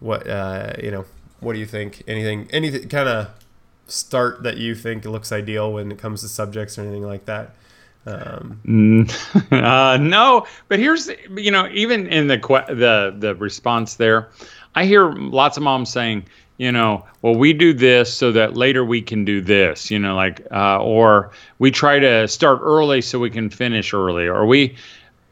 What, 0.00 0.28
uh, 0.28 0.72
you 0.82 0.90
know, 0.90 1.04
what 1.38 1.52
do 1.52 1.60
you 1.60 1.66
think? 1.66 2.02
Anything, 2.08 2.48
anything 2.50 2.88
kind 2.88 3.08
of 3.08 3.28
start 3.86 4.42
that 4.42 4.56
you 4.56 4.74
think 4.74 5.04
looks 5.04 5.30
ideal 5.30 5.72
when 5.72 5.92
it 5.92 5.98
comes 5.98 6.22
to 6.22 6.28
subjects 6.28 6.76
or 6.76 6.82
anything 6.82 7.04
like 7.04 7.26
that? 7.26 7.54
Um, 8.06 9.06
uh, 9.50 9.98
no, 10.00 10.46
but 10.68 10.78
here's 10.78 11.10
you 11.36 11.50
know 11.50 11.68
even 11.72 12.06
in 12.06 12.28
the 12.28 12.38
the 12.68 13.14
the 13.18 13.34
response 13.34 13.96
there, 13.96 14.30
I 14.74 14.84
hear 14.86 15.12
lots 15.12 15.56
of 15.56 15.62
moms 15.62 15.90
saying, 15.90 16.24
you 16.56 16.72
know, 16.72 17.04
well 17.22 17.34
we 17.34 17.52
do 17.52 17.74
this 17.74 18.12
so 18.12 18.32
that 18.32 18.56
later 18.56 18.84
we 18.84 19.02
can 19.02 19.24
do 19.24 19.40
this, 19.40 19.90
you 19.90 19.98
know, 19.98 20.14
like 20.14 20.46
uh, 20.50 20.82
or 20.82 21.32
we 21.58 21.70
try 21.70 21.98
to 21.98 22.26
start 22.26 22.60
early 22.62 23.02
so 23.02 23.18
we 23.18 23.30
can 23.30 23.50
finish 23.50 23.92
early, 23.92 24.26
or 24.26 24.46
we, 24.46 24.76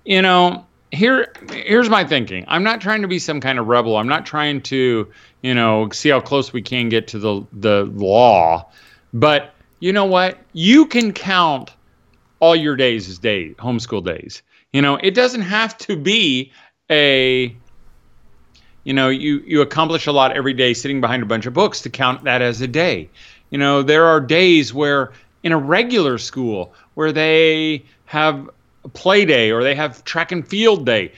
you 0.05 0.21
know, 0.21 0.67
here 0.93 1.33
here's 1.51 1.89
my 1.89 2.05
thinking. 2.05 2.45
I'm 2.49 2.63
not 2.63 2.83
trying 2.83 3.01
to 3.03 3.09
be 3.09 3.19
some 3.19 3.41
kind 3.41 3.59
of 3.59 3.69
rebel. 3.69 3.97
I'm 3.97 4.09
not 4.09 4.27
trying 4.27 4.61
to 4.63 5.11
you 5.41 5.55
know 5.55 5.89
see 5.91 6.11
how 6.11 6.21
close 6.21 6.53
we 6.53 6.61
can 6.61 6.91
get 6.91 7.09
to 7.09 7.19
the 7.19 7.47
the 7.55 7.85
law, 7.95 8.71
but 9.15 9.55
you 9.81 9.93
know 9.93 10.05
what? 10.05 10.39
You 10.53 10.85
can 10.87 11.13
count 11.13 11.71
all 12.41 12.57
your 12.57 12.77
days 12.77 13.09
is 13.09 13.19
day 13.19 13.55
homeschool 13.55 14.05
days. 14.05 14.43
You 14.73 14.83
know, 14.83 14.97
it 14.97 15.15
doesn't 15.15 15.43
have 15.43 15.77
to 15.79 15.97
be 15.97 16.53
a 16.91 17.55
you 18.85 18.95
know, 18.95 19.09
you 19.09 19.43
you 19.47 19.61
accomplish 19.61 20.07
a 20.07 20.13
lot 20.13 20.37
every 20.37 20.55
day 20.55 20.73
sitting 20.73 21.01
behind 21.01 21.23
a 21.23 21.27
bunch 21.27 21.47
of 21.47 21.53
books 21.53 21.83
to 21.83 21.91
count 21.91 22.25
that 22.25 22.41
as 22.41 22.61
a 22.61 22.67
day. 22.67 23.09
You 23.51 23.59
know, 23.59 23.83
there 23.83 24.07
are 24.07 24.21
days 24.21 24.73
where 24.73 25.13
in 25.43 25.53
a 25.53 25.59
regular 25.59 26.19
school 26.19 26.73
where 26.95 27.13
they 27.13 27.85
have 28.07 28.49
a 28.85 28.89
play 28.89 29.25
day 29.25 29.51
or 29.51 29.63
they 29.63 29.75
have 29.75 30.05
track 30.05 30.33
and 30.33 30.47
field 30.47 30.87
day 30.87 31.13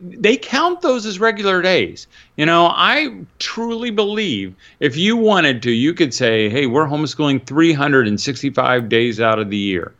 they 0.00 0.36
count 0.36 0.80
those 0.80 1.06
as 1.06 1.18
regular 1.18 1.60
days. 1.60 2.06
You 2.36 2.46
know, 2.46 2.66
I 2.66 3.16
truly 3.38 3.90
believe 3.90 4.54
if 4.80 4.96
you 4.96 5.16
wanted 5.16 5.62
to, 5.64 5.70
you 5.70 5.92
could 5.92 6.14
say, 6.14 6.48
hey, 6.48 6.66
we're 6.66 6.86
homeschooling 6.86 7.44
365 7.44 8.88
days 8.88 9.20
out 9.20 9.38
of 9.38 9.50
the 9.50 9.56
year 9.56 9.92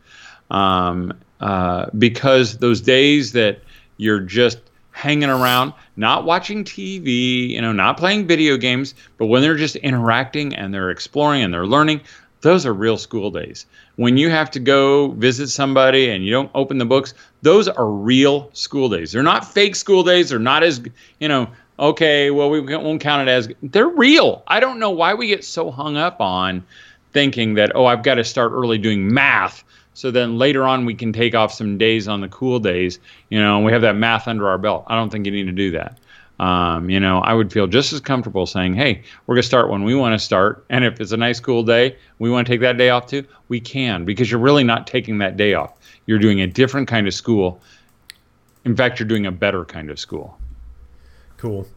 um, 0.51 1.13
uh, 1.39 1.87
because 1.97 2.57
those 2.57 2.81
days 2.81 3.33
that 3.33 3.59
you're 3.97 4.19
just 4.19 4.59
hanging 4.91 5.29
around, 5.29 5.73
not 5.95 6.25
watching 6.25 6.63
TV, 6.63 7.49
you 7.49 7.61
know, 7.61 7.71
not 7.71 7.97
playing 7.97 8.25
video 8.25 8.57
games, 8.57 8.95
but 9.17 9.27
when 9.27 9.41
they're 9.41 9.55
just 9.55 9.75
interacting 9.77 10.55
and 10.55 10.73
they're 10.73 10.89
exploring 10.89 11.43
and 11.43 11.53
they're 11.53 11.67
learning, 11.67 12.01
those 12.41 12.65
are 12.65 12.73
real 12.73 12.97
school 12.97 13.29
days. 13.29 13.65
When 13.95 14.17
you 14.17 14.29
have 14.29 14.49
to 14.51 14.59
go 14.59 15.09
visit 15.09 15.49
somebody 15.49 16.09
and 16.09 16.25
you 16.25 16.31
don't 16.31 16.51
open 16.55 16.77
the 16.77 16.85
books, 16.85 17.13
those 17.41 17.67
are 17.67 17.89
real 17.89 18.49
school 18.53 18.89
days. 18.89 19.11
They're 19.11 19.23
not 19.23 19.45
fake 19.45 19.75
school 19.75 20.03
days. 20.03 20.29
They're 20.29 20.39
not 20.39 20.63
as, 20.63 20.81
you 21.19 21.27
know, 21.27 21.47
okay, 21.79 22.31
well, 22.31 22.49
we 22.49 22.59
won't 22.61 23.01
count 23.01 23.27
it 23.27 23.31
as, 23.31 23.49
they're 23.61 23.87
real. 23.87 24.43
I 24.47 24.59
don't 24.59 24.79
know 24.79 24.91
why 24.91 25.13
we 25.13 25.27
get 25.27 25.43
so 25.43 25.69
hung 25.71 25.97
up 25.97 26.19
on 26.21 26.65
thinking 27.13 27.55
that, 27.55 27.71
oh, 27.75 27.85
I've 27.85 28.03
got 28.03 28.15
to 28.15 28.23
start 28.23 28.51
early 28.51 28.77
doing 28.77 29.13
math. 29.13 29.63
So 29.97 30.11
then 30.11 30.37
later 30.37 30.63
on, 30.63 30.85
we 30.85 30.93
can 30.93 31.11
take 31.11 31.33
off 31.33 31.51
some 31.51 31.79
days 31.79 32.07
on 32.07 32.21
the 32.21 32.27
cool 32.27 32.59
days, 32.59 32.99
you 33.29 33.41
know, 33.41 33.55
and 33.55 33.65
we 33.65 33.71
have 33.71 33.81
that 33.81 33.95
math 33.95 34.27
under 34.27 34.47
our 34.47 34.59
belt. 34.59 34.83
I 34.85 34.95
don't 34.95 35.09
think 35.09 35.25
you 35.25 35.31
need 35.31 35.47
to 35.47 35.51
do 35.51 35.71
that. 35.71 35.97
Um, 36.39 36.87
you 36.91 36.99
know, 36.99 37.17
I 37.21 37.33
would 37.33 37.51
feel 37.51 37.65
just 37.65 37.91
as 37.93 37.99
comfortable 37.99 38.45
saying, 38.45 38.75
hey, 38.75 39.01
we're 39.25 39.33
going 39.33 39.41
to 39.41 39.47
start 39.47 39.71
when 39.71 39.83
we 39.83 39.95
want 39.95 40.13
to 40.13 40.23
start. 40.23 40.63
And 40.69 40.85
if 40.85 41.01
it's 41.01 41.13
a 41.13 41.17
nice, 41.17 41.39
cool 41.39 41.63
day, 41.63 41.97
we 42.19 42.29
want 42.29 42.45
to 42.45 42.53
take 42.53 42.61
that 42.61 42.77
day 42.77 42.91
off 42.91 43.07
too, 43.07 43.25
we 43.47 43.59
can 43.59 44.05
because 44.05 44.29
you're 44.29 44.39
really 44.39 44.63
not 44.63 44.85
taking 44.85 45.17
that 45.17 45.35
day 45.35 45.55
off. 45.55 45.73
You're 46.05 46.19
doing 46.19 46.41
a 46.41 46.47
different 46.47 46.87
kind 46.87 47.07
of 47.07 47.15
school. 47.15 47.59
In 48.65 48.75
fact, 48.75 48.99
you're 48.99 49.07
doing 49.07 49.25
a 49.25 49.31
better 49.31 49.65
kind 49.65 49.89
of 49.89 49.97
school. 49.97 50.37
Cool. 51.37 51.67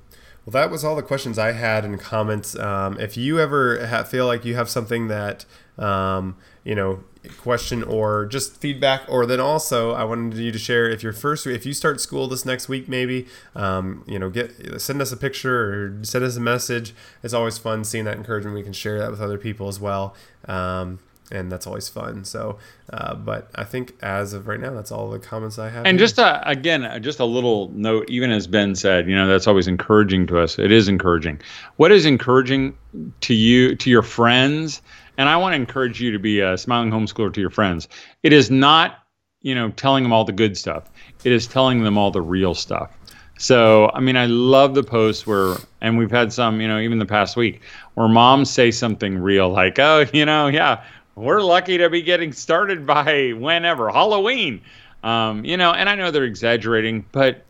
Well, 0.44 0.52
that 0.52 0.70
was 0.70 0.85
all 0.85 0.94
the 0.94 1.02
questions 1.02 1.38
I 1.38 1.52
had 1.52 1.87
and 1.87 1.98
comments. 1.98 2.54
Um, 2.59 3.00
if 3.00 3.16
you 3.16 3.40
ever 3.40 3.87
ha- 3.87 4.04
feel 4.04 4.26
like 4.26 4.44
you 4.44 4.56
have 4.56 4.68
something 4.68 5.09
that, 5.09 5.46
um, 5.78 6.37
you 6.64 6.75
know, 6.75 7.03
question 7.38 7.83
or 7.83 8.25
just 8.27 8.57
feedback 8.61 9.03
or 9.07 9.27
then 9.27 9.40
also 9.40 9.92
i 9.92 10.03
wanted 10.03 10.38
you 10.38 10.51
to 10.51 10.59
share 10.59 10.88
if 10.88 11.03
you're 11.03 11.12
first 11.12 11.46
if 11.46 11.66
you 11.66 11.75
start 11.75 12.01
school 12.01 12.27
this 12.27 12.46
next 12.46 12.66
week 12.66 12.88
maybe 12.88 13.27
um, 13.55 14.03
you 14.07 14.18
know 14.18 14.31
get 14.31 14.81
send 14.81 15.03
us 15.03 15.12
a 15.12 15.16
picture 15.16 15.99
or 16.01 16.05
send 16.05 16.25
us 16.25 16.37
a 16.37 16.40
message. 16.40 16.94
It's 17.23 17.35
always 17.35 17.59
fun 17.59 17.85
seeing 17.85 18.05
that 18.07 18.16
encouragement. 18.16 18.57
We 18.57 18.62
can 18.62 18.73
share 18.73 18.99
that 18.99 19.11
with 19.11 19.20
other 19.20 19.37
people 19.37 19.68
as 19.68 19.79
well 19.79 20.14
um, 20.46 20.99
and 21.31 21.53
that's 21.53 21.66
always 21.66 21.88
fun. 21.88 22.25
So 22.25 22.59
uh, 22.90 23.14
but 23.14 23.51
i 23.55 23.64
think 23.64 23.94
as 24.01 24.33
of 24.33 24.49
right 24.49 24.59
now 24.59 24.73
that's 24.73 24.90
all 24.90 25.11
the 25.11 25.18
comments 25.18 25.59
i 25.59 25.68
have. 25.68 25.85
And 25.85 25.99
here. 25.99 26.07
just 26.07 26.18
uh, 26.18 26.40
again 26.46 26.85
uh, 26.85 26.99
just 26.99 27.20
a 27.20 27.25
little 27.27 27.70
note 27.75 28.09
even 28.09 28.31
as 28.31 28.46
ben 28.46 28.75
said 28.75 29.09
you 29.09 29.14
know 29.14 29.27
that's 29.27 29.46
always 29.46 29.68
encouraging 29.68 30.27
to 30.29 30.38
us. 30.38 30.59
It 30.59 30.73
is 30.73 30.88
encouraging. 30.88 31.40
What 31.77 31.92
is 31.92 32.07
encouraging 32.07 32.79
to 33.20 33.35
you 33.35 33.77
to 33.77 33.90
your 33.90 34.03
friends 34.03 34.81
and 35.20 35.28
I 35.28 35.37
want 35.37 35.52
to 35.52 35.56
encourage 35.56 36.00
you 36.00 36.11
to 36.12 36.18
be 36.18 36.40
a 36.40 36.56
smiling 36.56 36.90
homeschooler 36.90 37.30
to 37.35 37.40
your 37.42 37.50
friends. 37.50 37.88
It 38.22 38.33
is 38.33 38.50
not, 38.50 39.00
you 39.42 39.54
know, 39.54 39.68
telling 39.72 40.02
them 40.02 40.14
all 40.14 40.24
the 40.24 40.33
good 40.33 40.56
stuff. 40.56 40.90
It 41.24 41.30
is 41.30 41.46
telling 41.46 41.85
them 41.85 41.98
all 41.98 42.11
the 42.11 42.22
real 42.22 42.54
stuff. 42.54 42.96
So, 43.37 43.90
I 43.92 44.00
mean, 44.00 44.16
I 44.16 44.24
love 44.24 44.74
the 44.74 44.83
posts 44.83 45.26
where, 45.26 45.56
and 45.83 45.98
we've 45.98 46.11
had 46.11 46.33
some, 46.33 46.62
you 46.62 46.66
know, 46.66 46.78
even 46.78 46.98
the 46.98 47.04
past 47.04 47.37
week, 47.37 47.61
where 47.94 48.09
moms 48.09 48.48
say 48.48 48.70
something 48.70 49.18
real 49.18 49.50
like, 49.50 49.78
oh, 49.78 50.06
you 50.11 50.24
know, 50.24 50.46
yeah, 50.46 50.83
we're 51.16 51.42
lucky 51.42 51.76
to 51.76 51.90
be 51.90 52.00
getting 52.00 52.33
started 52.33 52.87
by 52.87 53.35
whenever, 53.37 53.90
Halloween. 53.90 54.62
Um, 55.02 55.44
you 55.44 55.59
know, 55.59 55.72
and 55.72 55.90
I 55.90 55.96
know 55.96 56.11
they're 56.11 56.24
exaggerating, 56.24 57.04
but 57.12 57.44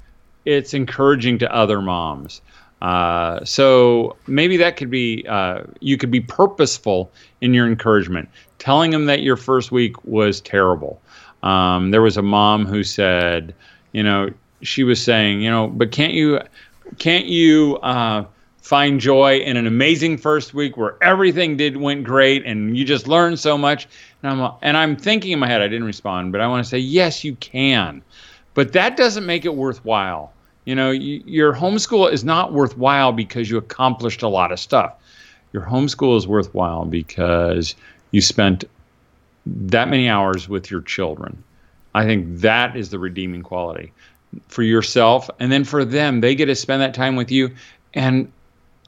it's 0.45 0.75
encouraging 0.75 1.39
to 1.39 1.55
other 1.55 1.81
moms. 1.81 2.43
Uh, 2.83 3.45
so 3.45 4.17
maybe 4.27 4.57
that 4.57 4.77
could 4.77 4.91
be 4.91 5.25
uh, 5.29 5.63
you 5.81 5.97
could 5.97 6.11
be 6.11 6.21
purposeful 6.21 7.13
in 7.41 7.53
your 7.53 7.67
encouragement, 7.67 8.29
telling 8.59 8.91
them 8.91 9.07
that 9.07 9.23
your 9.23 9.37
first 9.37 9.71
week 9.71 10.03
was 10.05 10.41
terrible. 10.41 11.01
Um, 11.43 11.91
there 11.91 12.03
was 12.03 12.17
a 12.17 12.23
mom 12.23 12.67
who 12.67 12.83
said, 12.83 13.55
you 13.93 14.03
know, 14.03 14.31
she 14.63 14.85
was 14.85 15.03
saying, 15.03 15.41
you 15.41 15.51
know, 15.51 15.69
but 15.69 15.93
can't 15.93 16.13
you 16.13 16.41
can't 16.99 17.27
you 17.27 17.77
uh, 17.83 18.25
find 18.63 19.01
joy 19.01 19.39
in 19.39 19.57
an 19.57 19.67
amazing 19.67 20.17
first 20.17 20.55
week 20.55 20.77
where 20.77 20.97
everything 21.03 21.57
did 21.57 21.77
went 21.77 22.05
great 22.05 22.45
and 22.47 22.77
you 22.77 22.85
just 22.85 23.07
learned 23.07 23.39
so 23.39 23.59
much? 23.59 23.89
And 24.23 24.33
I'm 24.33 24.53
and 24.63 24.77
I'm 24.77 24.97
thinking 24.97 25.33
in 25.33 25.39
my 25.39 25.49
head, 25.49 25.61
I 25.61 25.69
didn't 25.69 25.87
respond, 25.87 26.33
but 26.33 26.41
I 26.41 26.47
want 26.47 26.65
to 26.65 26.69
say 26.69 26.79
yes, 26.79 27.25
you 27.25 27.37
can, 27.37 28.03
but 28.55 28.73
that 28.73 28.97
doesn't 28.97 29.27
make 29.27 29.45
it 29.45 29.55
worthwhile. 29.55 30.33
You 30.71 30.77
know, 30.77 30.93
you, 30.93 31.21
your 31.27 31.53
homeschool 31.53 32.13
is 32.13 32.23
not 32.23 32.53
worthwhile 32.53 33.11
because 33.11 33.51
you 33.51 33.57
accomplished 33.57 34.23
a 34.23 34.29
lot 34.29 34.53
of 34.53 34.61
stuff. 34.61 34.95
Your 35.53 35.65
homeschool 35.65 36.17
is 36.17 36.29
worthwhile 36.29 36.85
because 36.85 37.75
you 38.13 38.21
spent 38.21 38.63
that 39.45 39.89
many 39.89 40.09
hours 40.09 40.49
with 40.49 40.71
your 40.71 40.81
children. 40.83 41.43
I 41.93 42.05
think 42.05 42.39
that 42.43 42.77
is 42.77 42.91
the 42.91 43.01
redeeming 43.01 43.43
quality 43.43 43.93
for 44.47 44.63
yourself. 44.63 45.29
And 45.41 45.51
then 45.51 45.65
for 45.65 45.85
them, 45.85 46.21
they 46.21 46.37
get 46.37 46.47
to 46.47 46.55
spend 46.55 46.83
that 46.83 46.95
time 46.95 47.17
with 47.17 47.33
you. 47.33 47.51
And 47.93 48.31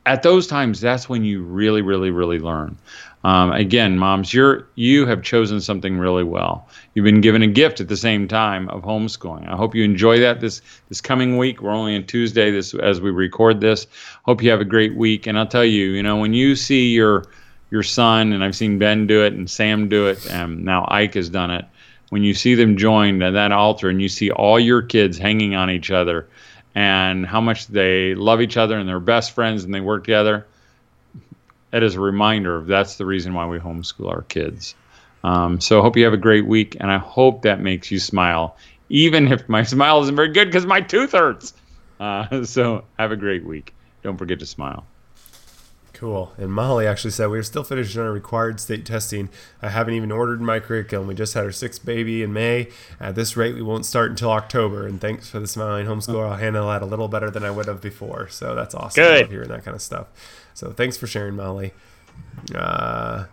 at 0.06 0.22
those 0.22 0.46
times, 0.46 0.80
that's 0.80 1.08
when 1.08 1.24
you 1.24 1.42
really, 1.42 1.82
really, 1.82 2.10
really 2.10 2.38
learn. 2.38 2.76
Um, 3.24 3.52
again, 3.52 3.98
moms, 3.98 4.34
you're 4.34 4.66
you 4.74 5.06
have 5.06 5.22
chosen 5.22 5.60
something 5.60 5.96
really 5.96 6.24
well. 6.24 6.68
You've 6.94 7.04
been 7.04 7.20
given 7.20 7.42
a 7.42 7.46
gift 7.46 7.80
at 7.80 7.88
the 7.88 7.96
same 7.96 8.26
time 8.26 8.68
of 8.68 8.82
homeschooling. 8.82 9.48
I 9.48 9.56
hope 9.56 9.76
you 9.76 9.84
enjoy 9.84 10.18
that 10.18 10.40
this 10.40 10.60
this 10.88 11.00
coming 11.00 11.38
week. 11.38 11.62
We're 11.62 11.70
only 11.70 11.94
on 11.94 12.04
Tuesday 12.04 12.50
this 12.50 12.74
as 12.74 13.00
we 13.00 13.10
record 13.10 13.60
this. 13.60 13.86
Hope 14.24 14.42
you 14.42 14.50
have 14.50 14.60
a 14.60 14.64
great 14.64 14.96
week. 14.96 15.28
And 15.28 15.38
I'll 15.38 15.46
tell 15.46 15.64
you, 15.64 15.90
you 15.90 16.02
know, 16.02 16.16
when 16.16 16.34
you 16.34 16.56
see 16.56 16.90
your 16.90 17.24
your 17.70 17.84
son 17.84 18.32
and 18.32 18.42
I've 18.42 18.56
seen 18.56 18.78
Ben 18.78 19.06
do 19.06 19.24
it 19.24 19.34
and 19.34 19.48
Sam 19.48 19.88
do 19.88 20.08
it, 20.08 20.28
and 20.28 20.64
now 20.64 20.84
Ike 20.90 21.14
has 21.14 21.28
done 21.28 21.52
it. 21.52 21.64
When 22.08 22.24
you 22.24 22.34
see 22.34 22.56
them 22.56 22.76
joined 22.76 23.22
at 23.22 23.30
that 23.30 23.52
altar 23.52 23.88
and 23.88 24.02
you 24.02 24.08
see 24.08 24.32
all 24.32 24.58
your 24.58 24.82
kids 24.82 25.16
hanging 25.16 25.54
on 25.54 25.70
each 25.70 25.92
other 25.92 26.26
and 26.74 27.26
how 27.26 27.40
much 27.40 27.66
they 27.66 28.14
love 28.14 28.40
each 28.40 28.56
other 28.56 28.78
and 28.78 28.88
they're 28.88 29.00
best 29.00 29.32
friends 29.32 29.64
and 29.64 29.74
they 29.74 29.80
work 29.80 30.04
together 30.04 30.46
that 31.72 31.82
is 31.82 31.96
a 31.96 32.00
reminder 32.00 32.54
of 32.54 32.66
that's 32.66 32.96
the 32.96 33.06
reason 33.06 33.34
why 33.34 33.46
we 33.46 33.58
homeschool 33.58 34.08
our 34.08 34.22
kids. 34.22 34.74
Um, 35.24 35.60
so 35.60 35.78
I 35.78 35.82
hope 35.82 35.96
you 35.96 36.04
have 36.04 36.12
a 36.12 36.18
great 36.18 36.46
week, 36.46 36.76
and 36.78 36.90
I 36.90 36.98
hope 36.98 37.42
that 37.42 37.60
makes 37.60 37.90
you 37.90 37.98
smile, 37.98 38.56
even 38.88 39.32
if 39.32 39.48
my 39.48 39.62
smile 39.74 40.02
isn't 40.02 40.14
very 40.14 40.32
good 40.32 40.46
because 40.46 40.66
my 40.66 40.80
tooth 40.80 41.12
hurts. 41.12 41.54
Uh, 41.98 42.44
so 42.44 42.84
have 42.98 43.10
a 43.10 43.16
great 43.16 43.44
week. 43.44 43.74
Don't 44.02 44.18
forget 44.18 44.38
to 44.40 44.46
smile. 44.46 44.84
Cool. 46.02 46.32
And 46.36 46.52
Molly 46.52 46.84
actually 46.84 47.12
said 47.12 47.28
we 47.28 47.38
are 47.38 47.44
still 47.44 47.62
finishing 47.62 48.02
our 48.02 48.10
required 48.10 48.58
state 48.58 48.84
testing. 48.84 49.28
I 49.62 49.68
haven't 49.68 49.94
even 49.94 50.10
ordered 50.10 50.40
my 50.40 50.58
curriculum. 50.58 51.06
We 51.06 51.14
just 51.14 51.32
had 51.34 51.44
our 51.44 51.52
sixth 51.52 51.86
baby 51.86 52.24
in 52.24 52.32
May. 52.32 52.70
At 52.98 53.14
this 53.14 53.36
rate, 53.36 53.54
we 53.54 53.62
won't 53.62 53.86
start 53.86 54.10
until 54.10 54.32
October. 54.32 54.84
And 54.84 55.00
thanks 55.00 55.30
for 55.30 55.38
the 55.38 55.46
smiling 55.46 55.86
homeschooler. 55.86 56.28
I'll 56.28 56.38
handle 56.38 56.66
that 56.66 56.82
a 56.82 56.86
little 56.86 57.06
better 57.06 57.30
than 57.30 57.44
I 57.44 57.52
would 57.52 57.66
have 57.66 57.80
before. 57.80 58.26
So 58.30 58.56
that's 58.56 58.74
awesome. 58.74 59.00
Good. 59.00 59.28
Hearing 59.28 59.50
that 59.50 59.64
kind 59.64 59.76
of 59.76 59.80
stuff. 59.80 60.08
So 60.54 60.72
thanks 60.72 60.96
for 60.96 61.06
sharing, 61.06 61.36
Molly. 61.36 61.72
Uh, 62.52 63.26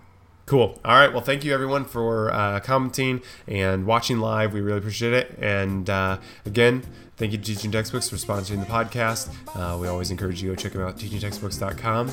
Cool. 0.50 0.80
All 0.84 0.96
right. 0.96 1.14
Well, 1.14 1.22
thank 1.22 1.44
you 1.44 1.54
everyone 1.54 1.86
for 1.86 2.34
uh, 2.34 2.60
commenting 2.62 3.22
and 3.48 3.86
watching 3.86 4.20
live. 4.20 4.52
We 4.52 4.62
really 4.62 4.80
appreciate 4.80 5.14
it. 5.14 5.38
And 5.40 5.88
uh, 5.88 6.18
again, 6.44 6.82
thank 7.18 7.34
you 7.34 7.38
to 7.38 7.44
Teaching 7.44 7.70
Textbooks 7.72 8.10
for 8.10 8.16
sponsoring 8.16 8.60
the 8.60 8.66
podcast. 8.66 9.30
Uh, 9.56 9.78
we 9.78 9.88
always 9.88 10.10
encourage 10.10 10.42
you 10.42 10.50
to 10.50 10.56
go 10.56 10.60
check 10.60 10.72
them 10.72 10.82
out, 10.82 10.98
teachingtextbooks.com. 10.98 12.12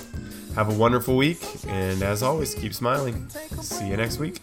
Have 0.55 0.68
a 0.70 0.75
wonderful 0.75 1.16
week. 1.16 1.42
And 1.66 2.03
as 2.03 2.22
always, 2.22 2.55
keep 2.55 2.75
smiling. 2.75 3.27
See 3.31 3.88
you 3.88 3.96
next 3.96 4.18
week. 4.18 4.38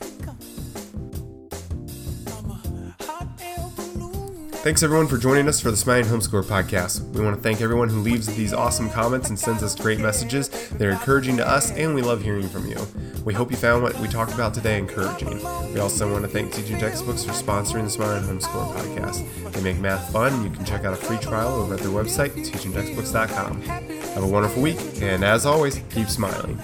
Thanks 4.63 4.81
everyone 4.81 5.07
for 5.07 5.17
joining 5.17 5.49
us 5.49 5.59
for 5.59 5.71
the 5.71 5.75
Smiling 5.75 6.05
Homeschooler 6.05 6.41
podcast. 6.41 7.01
We 7.11 7.21
want 7.21 7.35
to 7.35 7.41
thank 7.41 7.59
everyone 7.59 7.89
who 7.89 7.99
leaves 7.99 8.33
these 8.33 8.53
awesome 8.53 8.89
comments 8.89 9.27
and 9.27 9.37
sends 9.37 9.61
us 9.61 9.75
great 9.75 9.99
messages. 9.99 10.47
They're 10.69 10.91
encouraging 10.91 11.35
to 11.35 11.45
us, 11.45 11.71
and 11.71 11.93
we 11.93 12.01
love 12.01 12.21
hearing 12.21 12.47
from 12.47 12.69
you. 12.69 12.77
We 13.25 13.33
hope 13.33 13.51
you 13.51 13.57
found 13.57 13.83
what 13.83 13.99
we 13.99 14.07
talked 14.07 14.33
about 14.33 14.53
today 14.53 14.77
encouraging. 14.77 15.43
We 15.73 15.81
also 15.81 16.09
want 16.09 16.23
to 16.23 16.29
thank 16.29 16.53
Teaching 16.53 16.79
Textbooks 16.79 17.25
for 17.25 17.33
sponsoring 17.33 17.83
the 17.83 17.89
Smiling 17.89 18.23
Homeschooler 18.23 18.73
podcast. 18.73 19.51
They 19.51 19.61
make 19.61 19.79
math 19.79 20.09
fun. 20.13 20.45
You 20.45 20.49
can 20.49 20.63
check 20.63 20.85
out 20.85 20.93
a 20.93 20.95
free 20.95 21.17
trial 21.17 21.49
over 21.49 21.73
at 21.73 21.81
their 21.81 21.91
website, 21.91 22.29
teachingtextbooks.com. 22.29 23.63
Have 23.63 24.23
a 24.23 24.27
wonderful 24.27 24.61
week, 24.61 24.79
and 25.01 25.25
as 25.25 25.45
always, 25.45 25.81
keep 25.89 26.07
smiling. 26.07 26.57